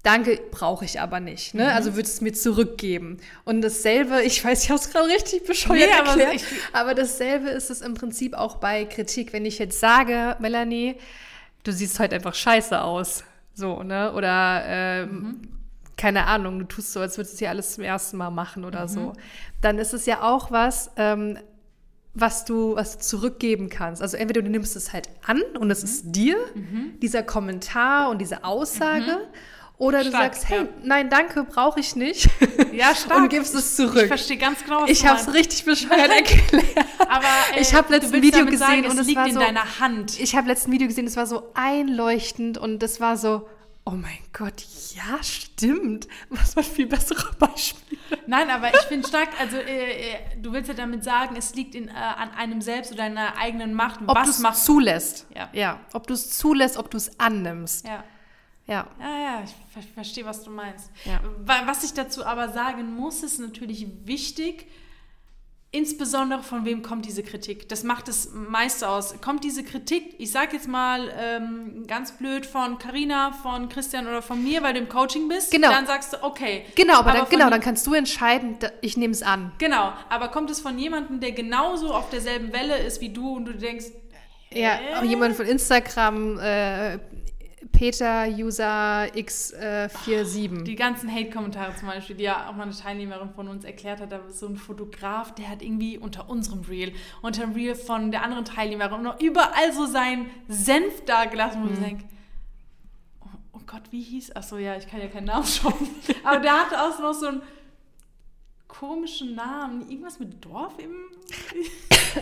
danke, 0.02 0.40
brauche 0.50 0.84
ich 0.84 1.00
aber 1.00 1.20
nicht. 1.20 1.54
Ne? 1.54 1.64
Mhm. 1.64 1.70
Also 1.70 1.94
würdest 1.96 2.14
es 2.14 2.20
mir 2.20 2.32
zurückgeben. 2.32 3.18
Und 3.44 3.62
dasselbe, 3.62 4.22
ich 4.24 4.44
weiß, 4.44 4.64
ich 4.64 4.70
habe 4.70 4.80
es 4.80 4.90
gerade 4.90 5.08
richtig 5.08 5.44
bescheuert 5.44 5.80
nee, 5.80 5.96
erklärt, 5.96 6.28
aber, 6.28 6.34
ich, 6.34 6.44
aber 6.72 6.94
dasselbe 6.94 7.48
ist 7.50 7.70
es 7.70 7.80
im 7.80 7.94
Prinzip 7.94 8.34
auch 8.34 8.56
bei 8.56 8.84
Kritik. 8.84 9.32
Wenn 9.32 9.44
ich 9.44 9.58
jetzt 9.58 9.80
sage, 9.80 10.36
Melanie, 10.40 10.96
du 11.64 11.72
siehst 11.72 11.98
heute 11.98 12.16
einfach 12.16 12.34
scheiße 12.34 12.80
aus. 12.80 13.24
So, 13.54 13.82
ne? 13.82 14.12
Oder 14.12 14.62
ähm, 14.66 15.10
mhm. 15.10 15.48
keine 15.96 16.26
Ahnung, 16.26 16.60
du 16.60 16.64
tust 16.64 16.92
so, 16.92 17.00
als 17.00 17.18
würdest 17.18 17.34
du 17.34 17.38
hier 17.40 17.50
alles 17.50 17.74
zum 17.74 17.84
ersten 17.84 18.16
Mal 18.16 18.30
machen 18.30 18.64
oder 18.64 18.84
mhm. 18.84 18.88
so. 18.88 19.12
Dann 19.60 19.78
ist 19.78 19.92
es 19.92 20.06
ja 20.06 20.22
auch 20.22 20.52
was, 20.52 20.92
ähm, 20.96 21.38
was 22.14 22.44
du, 22.44 22.76
was 22.76 22.98
du 22.98 23.04
zurückgeben 23.04 23.68
kannst. 23.68 24.02
Also 24.02 24.16
entweder 24.16 24.42
du 24.42 24.50
nimmst 24.50 24.76
es 24.76 24.92
halt 24.92 25.08
an 25.24 25.40
und 25.58 25.70
es 25.70 25.82
mhm. 25.82 25.88
ist 25.88 26.02
dir, 26.06 26.36
mhm. 26.54 26.98
dieser 27.00 27.22
Kommentar 27.22 28.10
und 28.10 28.18
diese 28.18 28.44
Aussage. 28.44 29.04
Mhm. 29.04 29.38
Oder 29.78 30.02
du 30.02 30.08
stark, 30.08 30.34
sagst, 30.34 30.48
hey, 30.48 30.62
ja. 30.62 30.68
nein, 30.82 31.08
danke, 31.08 31.44
brauche 31.44 31.78
ich 31.78 31.94
nicht. 31.94 32.28
Ja, 32.72 32.94
stark. 32.96 33.22
und 33.22 33.28
gibst 33.28 33.54
es 33.54 33.76
zurück. 33.76 34.02
Ich 34.02 34.08
verstehe 34.08 34.36
ganz 34.36 34.64
genau, 34.64 34.82
was 34.82 34.90
Ich 34.90 35.06
habe 35.06 35.20
es 35.20 35.32
richtig 35.32 35.64
bescheuert 35.64 36.10
erklärt. 36.16 36.86
Aber 36.98 37.24
äh, 37.54 37.60
ich 37.60 37.72
habe 37.74 37.92
letztes 37.92 38.12
Video 38.12 38.44
gesehen 38.44 38.58
sagen, 38.58 38.86
und 38.86 38.98
es 38.98 39.06
liegt 39.06 39.18
war 39.18 39.30
so, 39.30 39.38
in 39.38 39.46
deiner 39.46 39.78
Hand. 39.78 40.18
Ich 40.18 40.34
habe 40.34 40.48
letzten 40.48 40.72
Video 40.72 40.88
gesehen, 40.88 41.06
es 41.06 41.16
war 41.16 41.26
so 41.26 41.50
einleuchtend 41.54 42.58
und 42.58 42.82
es 42.82 43.00
war 43.00 43.16
so, 43.16 43.46
Oh 43.88 43.92
mein 43.92 44.18
Gott, 44.34 44.66
ja, 44.94 45.22
stimmt. 45.22 46.08
Was 46.28 46.54
war 46.56 46.62
viel 46.62 46.86
bessere 46.86 47.32
Beispiele? 47.38 47.98
Nein, 48.26 48.50
aber 48.50 48.68
ich 48.74 48.82
finde 48.82 49.08
stark, 49.08 49.30
also 49.40 49.56
äh, 49.56 50.10
äh, 50.12 50.16
du 50.36 50.52
willst 50.52 50.68
ja 50.68 50.74
damit 50.74 51.04
sagen, 51.04 51.36
es 51.36 51.54
liegt 51.54 51.74
in, 51.74 51.88
äh, 51.88 51.92
an 51.92 52.30
einem 52.32 52.60
selbst 52.60 52.92
oder 52.92 53.04
deiner 53.04 53.38
eigenen 53.38 53.72
Macht, 53.72 54.00
ob 54.06 54.14
was 54.14 54.42
du 54.42 54.46
es 54.46 54.64
zulässt. 54.64 55.26
Ja. 55.34 55.48
ja. 55.54 55.80
Ob 55.94 56.06
du 56.06 56.12
es 56.12 56.36
zulässt, 56.36 56.76
ob 56.76 56.90
du 56.90 56.98
es 56.98 57.18
annimmst. 57.18 57.86
Ja. 57.86 58.04
Ja. 58.66 58.86
Ja, 59.00 59.18
ja, 59.22 59.42
ich 59.42 59.54
ver 59.72 59.82
verstehe, 59.94 60.26
was 60.26 60.44
du 60.44 60.50
meinst. 60.50 60.90
Ja. 61.06 61.20
Was 61.46 61.82
ich 61.82 61.94
dazu 61.94 62.26
aber 62.26 62.50
sagen 62.50 62.94
muss, 62.94 63.22
ist 63.22 63.40
natürlich 63.40 63.86
wichtig, 64.04 64.66
Insbesondere 65.70 66.42
von 66.42 66.64
wem 66.64 66.80
kommt 66.80 67.04
diese 67.04 67.22
Kritik? 67.22 67.68
Das 67.68 67.82
macht 67.84 68.08
es 68.08 68.30
meist 68.32 68.82
aus. 68.82 69.20
Kommt 69.20 69.44
diese 69.44 69.62
Kritik, 69.62 70.14
ich 70.16 70.32
sage 70.32 70.56
jetzt 70.56 70.66
mal 70.66 71.12
ähm, 71.18 71.86
ganz 71.86 72.12
blöd, 72.12 72.46
von 72.46 72.78
Carina, 72.78 73.32
von 73.32 73.68
Christian 73.68 74.06
oder 74.06 74.22
von 74.22 74.42
mir, 74.42 74.62
weil 74.62 74.72
du 74.72 74.80
im 74.80 74.88
Coaching 74.88 75.28
bist, 75.28 75.50
genau. 75.50 75.68
dann 75.68 75.86
sagst 75.86 76.14
du, 76.14 76.22
okay. 76.22 76.64
Genau, 76.74 76.94
aber, 76.94 77.10
aber 77.10 77.18
dann, 77.18 77.28
genau, 77.28 77.50
dann 77.50 77.60
kannst 77.60 77.86
du 77.86 77.92
entscheiden, 77.92 78.56
ich 78.80 78.96
nehme 78.96 79.12
es 79.12 79.22
an. 79.22 79.52
Genau, 79.58 79.92
aber 80.08 80.28
kommt 80.28 80.48
es 80.48 80.58
von 80.60 80.78
jemandem, 80.78 81.20
der 81.20 81.32
genauso 81.32 81.92
auf 81.92 82.08
derselben 82.08 82.50
Welle 82.54 82.78
ist 82.78 83.02
wie 83.02 83.10
du 83.10 83.36
und 83.36 83.44
du 83.44 83.52
denkst, 83.52 83.86
ja, 84.50 85.02
äh? 85.02 85.04
jemand 85.04 85.36
von 85.36 85.44
Instagram 85.44 86.38
äh, 86.38 86.98
Peter 87.72 88.26
User 88.28 89.06
X47. 89.14 90.62
Die 90.62 90.74
ganzen 90.74 91.12
Hate-Kommentare 91.12 91.74
zum 91.76 91.88
Beispiel, 91.88 92.16
die 92.16 92.24
ja 92.24 92.48
auch 92.48 92.54
mal 92.54 92.64
eine 92.64 92.72
Teilnehmerin 92.72 93.30
von 93.30 93.48
uns 93.48 93.64
erklärt 93.64 94.00
hat, 94.00 94.12
da 94.12 94.22
war 94.22 94.30
so 94.30 94.46
ein 94.46 94.56
Fotograf, 94.56 95.34
der 95.34 95.48
hat 95.48 95.62
irgendwie 95.62 95.98
unter 95.98 96.28
unserem 96.28 96.62
Reel, 96.62 96.92
unter 97.22 97.42
dem 97.42 97.52
Reel 97.52 97.74
von 97.74 98.10
der 98.10 98.22
anderen 98.22 98.44
Teilnehmerin 98.44 99.02
noch 99.02 99.20
überall 99.20 99.72
so 99.72 99.86
seinen 99.86 100.30
Senf 100.48 101.04
da 101.04 101.24
gelassen, 101.24 101.62
wo 101.62 101.66
mhm. 101.66 101.74
ich 101.74 101.80
denke, 101.80 102.04
oh, 103.20 103.26
oh, 103.54 103.60
Gott, 103.66 103.82
wie 103.90 104.02
hieß, 104.02 104.36
achso, 104.36 104.56
ja, 104.56 104.76
ich 104.76 104.86
kann 104.86 105.00
ja 105.00 105.08
keinen 105.08 105.26
Namen 105.26 105.46
schauen, 105.46 105.88
aber 106.24 106.40
der 106.40 106.52
hatte 106.52 106.82
auch 106.82 106.98
noch 107.00 107.14
so 107.14 107.26
ein 107.26 107.42
komischen 108.68 109.34
Namen. 109.34 109.88
Irgendwas 109.90 110.20
mit 110.20 110.44
Dorf 110.44 110.74
im. 110.78 110.92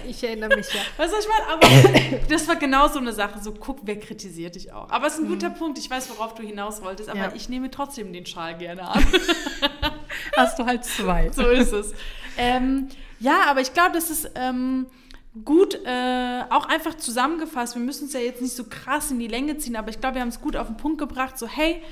ich 0.09 0.23
erinnere 0.25 0.57
mich 0.57 0.73
ja. 0.73 0.81
Weißt 0.97 1.13
du, 1.13 1.17
was 1.17 1.25
ich 1.25 1.31
meine? 1.31 1.53
Aber 1.53 2.27
das 2.29 2.49
war 2.49 2.57
genau 2.57 2.89
so 2.89 2.99
eine 2.99 3.13
Sache. 3.13 3.41
So, 3.43 3.53
guck, 3.53 3.81
wer 3.83 3.99
kritisiert 3.99 4.55
dich 4.55 4.73
auch. 4.73 4.89
Aber 4.91 5.09
es 5.09 5.15
ist 5.15 5.21
ein 5.21 5.29
guter 5.29 5.51
mhm. 5.51 5.55
Punkt. 5.55 5.79
Ich 5.79 5.91
weiß, 5.91 6.09
worauf 6.11 6.35
du 6.35 6.43
hinaus 6.43 6.83
wolltest, 6.83 7.11
aber 7.11 7.19
ja. 7.19 7.33
ich 7.35 7.49
nehme 7.49 7.71
trotzdem 7.71 8.13
den 8.13 8.25
Schal 8.25 8.57
gerne 8.57 8.89
an. 8.89 9.05
Hast 10.37 10.59
du 10.59 10.65
halt 10.65 10.85
zwei. 10.85 11.31
So 11.31 11.43
ist 11.49 11.73
es. 11.73 11.93
Ähm, 12.39 12.89
ja, 13.21 13.43
aber 13.49 13.61
ich 13.61 13.75
glaube, 13.75 13.93
das 13.93 14.11
ist. 14.11 14.31
Ähm, 14.35 14.87
gut 15.45 15.75
äh, 15.85 16.45
auch 16.49 16.67
einfach 16.67 16.95
zusammengefasst. 16.95 17.75
Wir 17.75 17.83
müssen 17.83 18.07
es 18.07 18.15
ja 18.15 18.21
jetzt 18.21 18.41
nicht 18.41 18.57
so 18.57 18.65
krass 18.65 19.11
in 19.11 19.19
die 19.19 19.27
Länge 19.27 19.59
ziehen, 19.59 19.77
aber 19.77 19.91
ich 19.91 20.01
glaube, 20.01 20.15
wir 20.15 20.23
haben 20.23 20.31
es 20.31 20.41
gut 20.41 20.57
auf 20.57 20.67
den 20.67 20.79
Punkt 20.79 20.97
gebracht. 20.97 21.37
So, 21.37 21.47
hey, 21.47 21.83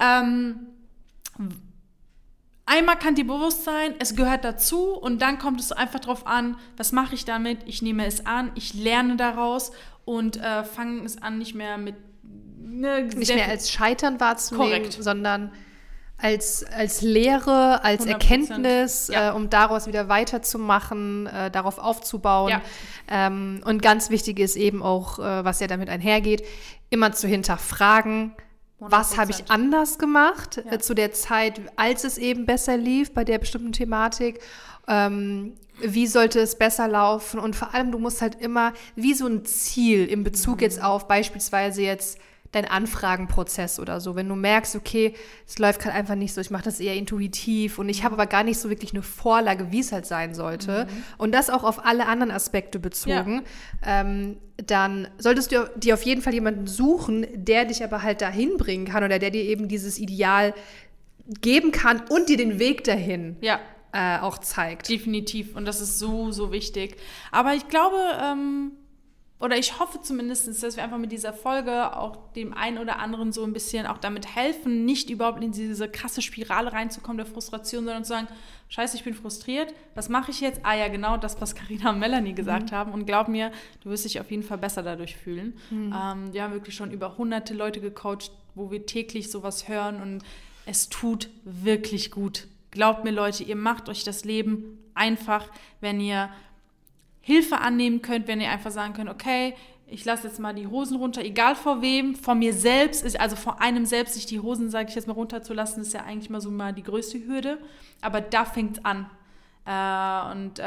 ähm, 0.00 0.66
Einmal 2.68 2.98
kann 2.98 3.14
dir 3.14 3.26
bewusst 3.26 3.64
sein, 3.64 3.94
es 4.00 4.16
gehört 4.16 4.44
dazu 4.44 4.90
und 4.90 5.22
dann 5.22 5.38
kommt 5.38 5.60
es 5.60 5.70
einfach 5.70 6.00
darauf 6.00 6.26
an, 6.26 6.56
was 6.76 6.90
mache 6.90 7.14
ich 7.14 7.24
damit? 7.24 7.60
Ich 7.64 7.80
nehme 7.80 8.04
es 8.06 8.26
an, 8.26 8.50
ich 8.56 8.74
lerne 8.74 9.16
daraus 9.16 9.70
und 10.04 10.36
äh, 10.36 10.64
fange 10.64 11.04
es 11.04 11.22
an, 11.22 11.38
nicht 11.38 11.54
mehr 11.54 11.78
mit. 11.78 11.94
Ne, 12.58 13.04
nicht 13.04 13.32
mehr 13.32 13.48
als 13.48 13.70
Scheitern 13.70 14.18
wahrzunehmen, 14.18 14.82
korrekt. 14.82 15.00
sondern 15.00 15.52
als, 16.18 16.64
als 16.64 17.02
Lehre, 17.02 17.84
als 17.84 18.04
100%. 18.04 18.08
Erkenntnis, 18.08 19.08
ja. 19.08 19.30
äh, 19.30 19.32
um 19.32 19.48
daraus 19.48 19.86
wieder 19.86 20.08
weiterzumachen, 20.08 21.26
äh, 21.26 21.50
darauf 21.50 21.78
aufzubauen. 21.78 22.50
Ja. 22.50 22.62
Ähm, 23.08 23.60
und 23.64 23.80
ganz 23.80 24.10
wichtig 24.10 24.40
ist 24.40 24.56
eben 24.56 24.82
auch, 24.82 25.18
äh, 25.18 25.44
was 25.44 25.60
ja 25.60 25.68
damit 25.68 25.88
einhergeht, 25.88 26.44
immer 26.90 27.12
zu 27.12 27.28
hinterfragen, 27.28 28.32
100%. 28.32 28.45
Was 28.78 29.16
habe 29.16 29.30
ich 29.30 29.50
anders 29.50 29.98
gemacht 29.98 30.62
ja. 30.64 30.72
äh, 30.72 30.78
zu 30.78 30.94
der 30.94 31.12
Zeit, 31.12 31.60
als 31.76 32.04
es 32.04 32.18
eben 32.18 32.44
besser 32.44 32.76
lief 32.76 33.12
bei 33.12 33.24
der 33.24 33.38
bestimmten 33.38 33.72
Thematik? 33.72 34.40
Ähm, 34.86 35.54
wie 35.80 36.06
sollte 36.06 36.40
es 36.40 36.56
besser 36.56 36.88
laufen? 36.88 37.40
Und 37.40 37.56
vor 37.56 37.74
allem, 37.74 37.90
du 37.90 37.98
musst 37.98 38.22
halt 38.22 38.40
immer 38.40 38.72
wie 38.94 39.14
so 39.14 39.26
ein 39.26 39.44
Ziel 39.44 40.06
in 40.06 40.24
Bezug 40.24 40.56
mhm. 40.56 40.62
jetzt 40.62 40.82
auf 40.82 41.08
beispielsweise 41.08 41.82
jetzt 41.82 42.18
dein 42.56 42.64
Anfragenprozess 42.64 43.78
oder 43.78 44.00
so. 44.00 44.16
Wenn 44.16 44.28
du 44.28 44.34
merkst, 44.34 44.76
okay, 44.76 45.14
es 45.46 45.58
läuft 45.58 45.80
gerade 45.80 45.94
einfach 45.94 46.14
nicht 46.14 46.32
so, 46.32 46.40
ich 46.40 46.50
mache 46.50 46.64
das 46.64 46.80
eher 46.80 46.94
intuitiv 46.94 47.78
und 47.78 47.88
ich 47.90 48.02
habe 48.02 48.14
aber 48.14 48.26
gar 48.26 48.44
nicht 48.44 48.58
so 48.58 48.70
wirklich 48.70 48.92
eine 48.92 49.02
Vorlage, 49.02 49.70
wie 49.72 49.80
es 49.80 49.92
halt 49.92 50.06
sein 50.06 50.34
sollte. 50.34 50.86
Mhm. 50.86 51.04
Und 51.18 51.34
das 51.34 51.50
auch 51.50 51.64
auf 51.64 51.84
alle 51.84 52.06
anderen 52.06 52.30
Aspekte 52.30 52.78
bezogen. 52.78 53.42
Ja. 53.84 54.00
Ähm, 54.00 54.38
dann 54.56 55.08
solltest 55.18 55.52
du 55.52 55.70
dir 55.76 55.94
auf 55.94 56.02
jeden 56.02 56.22
Fall 56.22 56.32
jemanden 56.32 56.66
suchen, 56.66 57.26
der 57.34 57.66
dich 57.66 57.84
aber 57.84 58.02
halt 58.02 58.22
dahin 58.22 58.56
bringen 58.56 58.86
kann 58.86 59.04
oder 59.04 59.18
der 59.18 59.30
dir 59.30 59.42
eben 59.42 59.68
dieses 59.68 59.98
Ideal 59.98 60.54
geben 61.42 61.72
kann 61.72 62.02
und 62.08 62.30
dir 62.30 62.38
den 62.38 62.58
Weg 62.58 62.84
dahin 62.84 63.36
ja. 63.42 63.60
äh, 63.92 64.18
auch 64.20 64.38
zeigt. 64.38 64.88
Definitiv. 64.88 65.54
Und 65.54 65.66
das 65.66 65.82
ist 65.82 65.98
so, 65.98 66.30
so 66.32 66.52
wichtig. 66.52 66.96
Aber 67.32 67.52
ich 67.52 67.68
glaube, 67.68 67.98
ähm, 68.22 68.72
oder 69.38 69.58
ich 69.58 69.78
hoffe 69.78 70.00
zumindest, 70.00 70.48
dass 70.62 70.76
wir 70.76 70.82
einfach 70.82 70.96
mit 70.96 71.12
dieser 71.12 71.34
Folge 71.34 71.94
auch 71.94 72.32
dem 72.32 72.54
einen 72.54 72.78
oder 72.78 72.98
anderen 72.98 73.32
so 73.32 73.44
ein 73.44 73.52
bisschen 73.52 73.86
auch 73.86 73.98
damit 73.98 74.34
helfen, 74.34 74.86
nicht 74.86 75.10
überhaupt 75.10 75.42
in 75.42 75.52
diese 75.52 75.88
krasse 75.90 76.22
Spirale 76.22 76.72
reinzukommen 76.72 77.18
der 77.18 77.26
Frustration, 77.26 77.84
sondern 77.84 78.04
zu 78.04 78.10
sagen, 78.10 78.28
scheiße, 78.68 78.96
ich 78.96 79.04
bin 79.04 79.12
frustriert, 79.12 79.74
was 79.94 80.08
mache 80.08 80.30
ich 80.30 80.40
jetzt? 80.40 80.60
Ah 80.62 80.74
ja, 80.74 80.88
genau 80.88 81.18
das, 81.18 81.38
was 81.38 81.54
Karina 81.54 81.90
und 81.90 81.98
Melanie 81.98 82.32
gesagt 82.32 82.70
mhm. 82.70 82.76
haben. 82.76 82.92
Und 82.92 83.04
glaub 83.04 83.28
mir, 83.28 83.52
du 83.82 83.90
wirst 83.90 84.06
dich 84.06 84.20
auf 84.20 84.30
jeden 84.30 84.42
Fall 84.42 84.58
besser 84.58 84.82
dadurch 84.82 85.16
fühlen. 85.16 85.58
Mhm. 85.70 85.94
Ähm, 85.94 86.32
wir 86.32 86.42
haben 86.42 86.54
wirklich 86.54 86.74
schon 86.74 86.90
über 86.90 87.18
hunderte 87.18 87.52
Leute 87.52 87.82
gecoacht, 87.82 88.30
wo 88.54 88.70
wir 88.70 88.86
täglich 88.86 89.30
sowas 89.30 89.68
hören 89.68 90.00
und 90.00 90.22
es 90.64 90.88
tut 90.88 91.28
wirklich 91.44 92.10
gut. 92.10 92.48
Glaubt 92.70 93.04
mir, 93.04 93.10
Leute, 93.10 93.44
ihr 93.44 93.56
macht 93.56 93.90
euch 93.90 94.02
das 94.02 94.24
Leben 94.24 94.78
einfach, 94.94 95.48
wenn 95.80 96.00
ihr 96.00 96.30
Hilfe 97.26 97.58
annehmen 97.58 98.02
könnt, 98.02 98.28
wenn 98.28 98.40
ihr 98.40 98.52
einfach 98.52 98.70
sagen 98.70 98.94
könnt, 98.94 99.10
okay, 99.10 99.54
ich 99.88 100.04
lasse 100.04 100.28
jetzt 100.28 100.38
mal 100.38 100.54
die 100.54 100.68
Hosen 100.68 100.96
runter, 100.96 101.24
egal 101.24 101.56
vor 101.56 101.82
wem, 101.82 102.14
vor 102.14 102.36
mir 102.36 102.54
selbst, 102.54 103.04
ist, 103.04 103.18
also 103.18 103.34
vor 103.34 103.60
einem 103.60 103.84
selbst 103.84 104.14
sich 104.14 104.26
die 104.26 104.38
Hosen, 104.38 104.70
sage 104.70 104.90
ich 104.90 104.94
jetzt 104.94 105.08
mal, 105.08 105.14
runterzulassen, 105.14 105.82
ist 105.82 105.92
ja 105.92 106.04
eigentlich 106.04 106.30
mal 106.30 106.40
so 106.40 106.52
mal 106.52 106.72
die 106.72 106.84
größte 106.84 107.26
Hürde. 107.26 107.58
Aber 108.00 108.20
da 108.20 108.44
fängt 108.44 108.78
es 108.78 108.84
an. 108.84 109.10
Äh, 109.64 110.32
und 110.36 110.60
äh, 110.60 110.62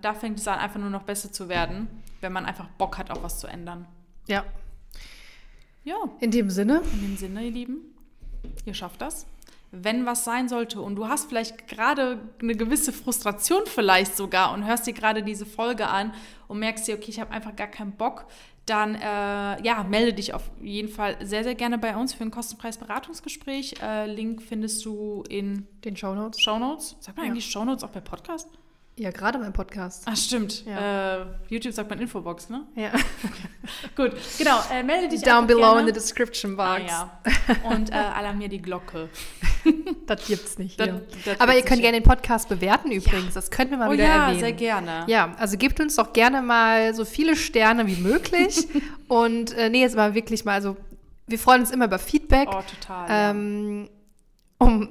da 0.00 0.14
fängt 0.14 0.38
es 0.38 0.46
an, 0.46 0.60
einfach 0.60 0.78
nur 0.78 0.90
noch 0.90 1.02
besser 1.02 1.32
zu 1.32 1.48
werden, 1.48 1.88
wenn 2.20 2.32
man 2.32 2.46
einfach 2.46 2.68
Bock 2.78 2.96
hat, 2.96 3.10
auch 3.10 3.24
was 3.24 3.40
zu 3.40 3.48
ändern. 3.48 3.84
Ja. 4.28 4.44
Ja. 5.82 5.96
In 6.20 6.30
dem 6.30 6.48
Sinne. 6.48 6.80
In 6.92 7.00
dem 7.02 7.16
Sinne, 7.16 7.42
ihr 7.42 7.50
Lieben. 7.50 7.78
Ihr 8.64 8.74
schafft 8.74 9.00
das. 9.00 9.26
Wenn 9.70 10.06
was 10.06 10.24
sein 10.24 10.48
sollte 10.48 10.80
und 10.80 10.96
du 10.96 11.08
hast 11.08 11.28
vielleicht 11.28 11.68
gerade 11.68 12.20
eine 12.40 12.54
gewisse 12.54 12.92
Frustration 12.92 13.62
vielleicht 13.66 14.16
sogar 14.16 14.52
und 14.54 14.66
hörst 14.66 14.86
dir 14.86 14.94
gerade 14.94 15.22
diese 15.22 15.44
Folge 15.44 15.88
an 15.88 16.14
und 16.46 16.58
merkst 16.58 16.88
dir, 16.88 16.94
okay, 16.94 17.10
ich 17.10 17.20
habe 17.20 17.32
einfach 17.32 17.54
gar 17.54 17.66
keinen 17.66 17.92
Bock, 17.92 18.26
dann 18.68 18.94
äh, 18.94 19.62
ja, 19.62 19.84
melde 19.88 20.14
dich 20.14 20.34
auf 20.34 20.50
jeden 20.60 20.88
Fall 20.88 21.16
sehr, 21.22 21.42
sehr 21.44 21.54
gerne 21.54 21.78
bei 21.78 21.96
uns 21.96 22.14
für 22.14 22.24
ein 22.24 22.30
kostenpreis 22.30 22.78
Beratungsgespräch. 22.78 23.76
Äh, 23.82 24.06
Link 24.06 24.42
findest 24.42 24.84
du 24.84 25.24
in 25.28 25.66
den 25.84 25.96
Shownotes. 25.96 26.40
Shownotes. 26.40 26.96
Sagt 27.00 27.16
man 27.16 27.26
ja. 27.26 27.32
eigentlich 27.32 27.50
Shownotes 27.50 27.84
auch 27.84 27.90
bei 27.90 28.00
Podcast? 28.00 28.48
Ja, 28.98 29.12
gerade 29.12 29.38
beim 29.38 29.52
Podcast. 29.52 30.04
Ach, 30.06 30.16
stimmt. 30.16 30.64
Ja. 30.66 31.20
Äh, 31.20 31.26
YouTube 31.48 31.72
sagt 31.72 31.88
man 31.88 32.00
Infobox, 32.00 32.50
ne? 32.50 32.66
Ja. 32.74 32.90
Gut, 33.96 34.12
genau. 34.36 34.58
Äh, 34.72 34.82
melde 34.82 35.08
dich 35.08 35.22
Down 35.22 35.46
below 35.46 35.60
gerne. 35.60 35.80
in 35.82 35.86
the 35.86 35.92
description 35.92 36.56
box. 36.56 36.82
Ah, 36.92 37.20
ja. 37.24 37.70
Und 37.70 37.90
äh, 37.90 37.94
alarmier 37.94 38.48
die 38.48 38.60
Glocke. 38.60 39.08
das 40.06 40.26
gibt's 40.26 40.58
nicht. 40.58 40.78
Das, 40.78 40.90
das 41.24 41.40
Aber 41.40 41.56
ihr 41.56 41.62
könnt 41.62 41.82
gerne 41.82 42.00
den 42.00 42.06
Podcast 42.06 42.48
bewerten 42.48 42.90
übrigens. 42.90 43.34
Ja. 43.34 43.40
Das 43.40 43.50
können 43.50 43.70
wir 43.70 43.78
mal 43.78 43.88
oh, 43.88 43.92
wieder 43.92 44.04
ja, 44.04 44.24
erwähnen. 44.24 44.34
Ja, 44.34 44.40
sehr 44.40 44.52
gerne. 44.52 45.04
Ja, 45.06 45.34
also 45.38 45.56
gebt 45.56 45.80
uns 45.80 45.96
doch 45.96 46.12
gerne 46.12 46.42
mal 46.42 46.94
so 46.94 47.04
viele 47.04 47.36
Sterne 47.36 47.86
wie 47.86 47.96
möglich. 47.96 48.68
Und 49.08 49.56
äh, 49.56 49.70
nee, 49.70 49.80
jetzt 49.80 49.96
mal 49.96 50.14
wirklich 50.14 50.44
mal, 50.44 50.52
also 50.52 50.76
wir 51.26 51.38
freuen 51.38 51.60
uns 51.60 51.70
immer 51.70 51.86
über 51.86 51.98
Feedback. 51.98 52.48
Oh, 52.50 52.62
total. 52.80 53.06
Ähm, 53.08 53.88
um 54.58 54.88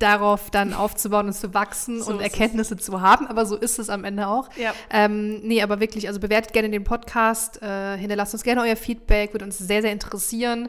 darauf 0.00 0.50
dann 0.50 0.74
aufzubauen 0.74 1.26
und 1.26 1.34
zu 1.34 1.54
wachsen 1.54 2.02
so 2.02 2.10
und 2.10 2.20
Erkenntnisse 2.20 2.74
es. 2.74 2.84
zu 2.84 3.00
haben. 3.00 3.26
Aber 3.26 3.46
so 3.46 3.56
ist 3.56 3.78
es 3.78 3.90
am 3.90 4.04
Ende 4.04 4.26
auch. 4.26 4.48
Ja. 4.56 4.74
Ähm, 4.90 5.40
nee, 5.42 5.62
aber 5.62 5.78
wirklich, 5.80 6.08
also 6.08 6.18
bewertet 6.18 6.52
gerne 6.52 6.68
den 6.68 6.84
Podcast, 6.84 7.62
äh, 7.62 7.96
hinterlasst 7.96 8.34
uns 8.34 8.42
gerne 8.42 8.62
euer 8.62 8.76
Feedback, 8.76 9.32
würde 9.34 9.44
uns 9.44 9.58
sehr, 9.58 9.82
sehr 9.82 9.92
interessieren. 9.92 10.68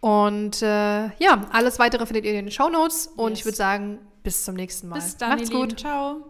Und 0.00 0.62
äh, 0.62 1.06
ja, 1.18 1.46
alles 1.52 1.78
weitere 1.78 2.06
findet 2.06 2.24
ihr 2.24 2.32
in 2.32 2.46
den 2.46 2.50
Show 2.50 2.68
Notes. 2.68 3.06
Und 3.16 3.30
yes. 3.30 3.38
ich 3.40 3.44
würde 3.44 3.56
sagen, 3.56 3.98
bis 4.22 4.44
zum 4.44 4.54
nächsten 4.54 4.88
Mal. 4.88 4.96
Bis 4.96 5.16
dann, 5.16 5.30
Macht's 5.30 5.50
gut. 5.50 5.70
Lieben. 5.70 5.76
Ciao. 5.76 6.29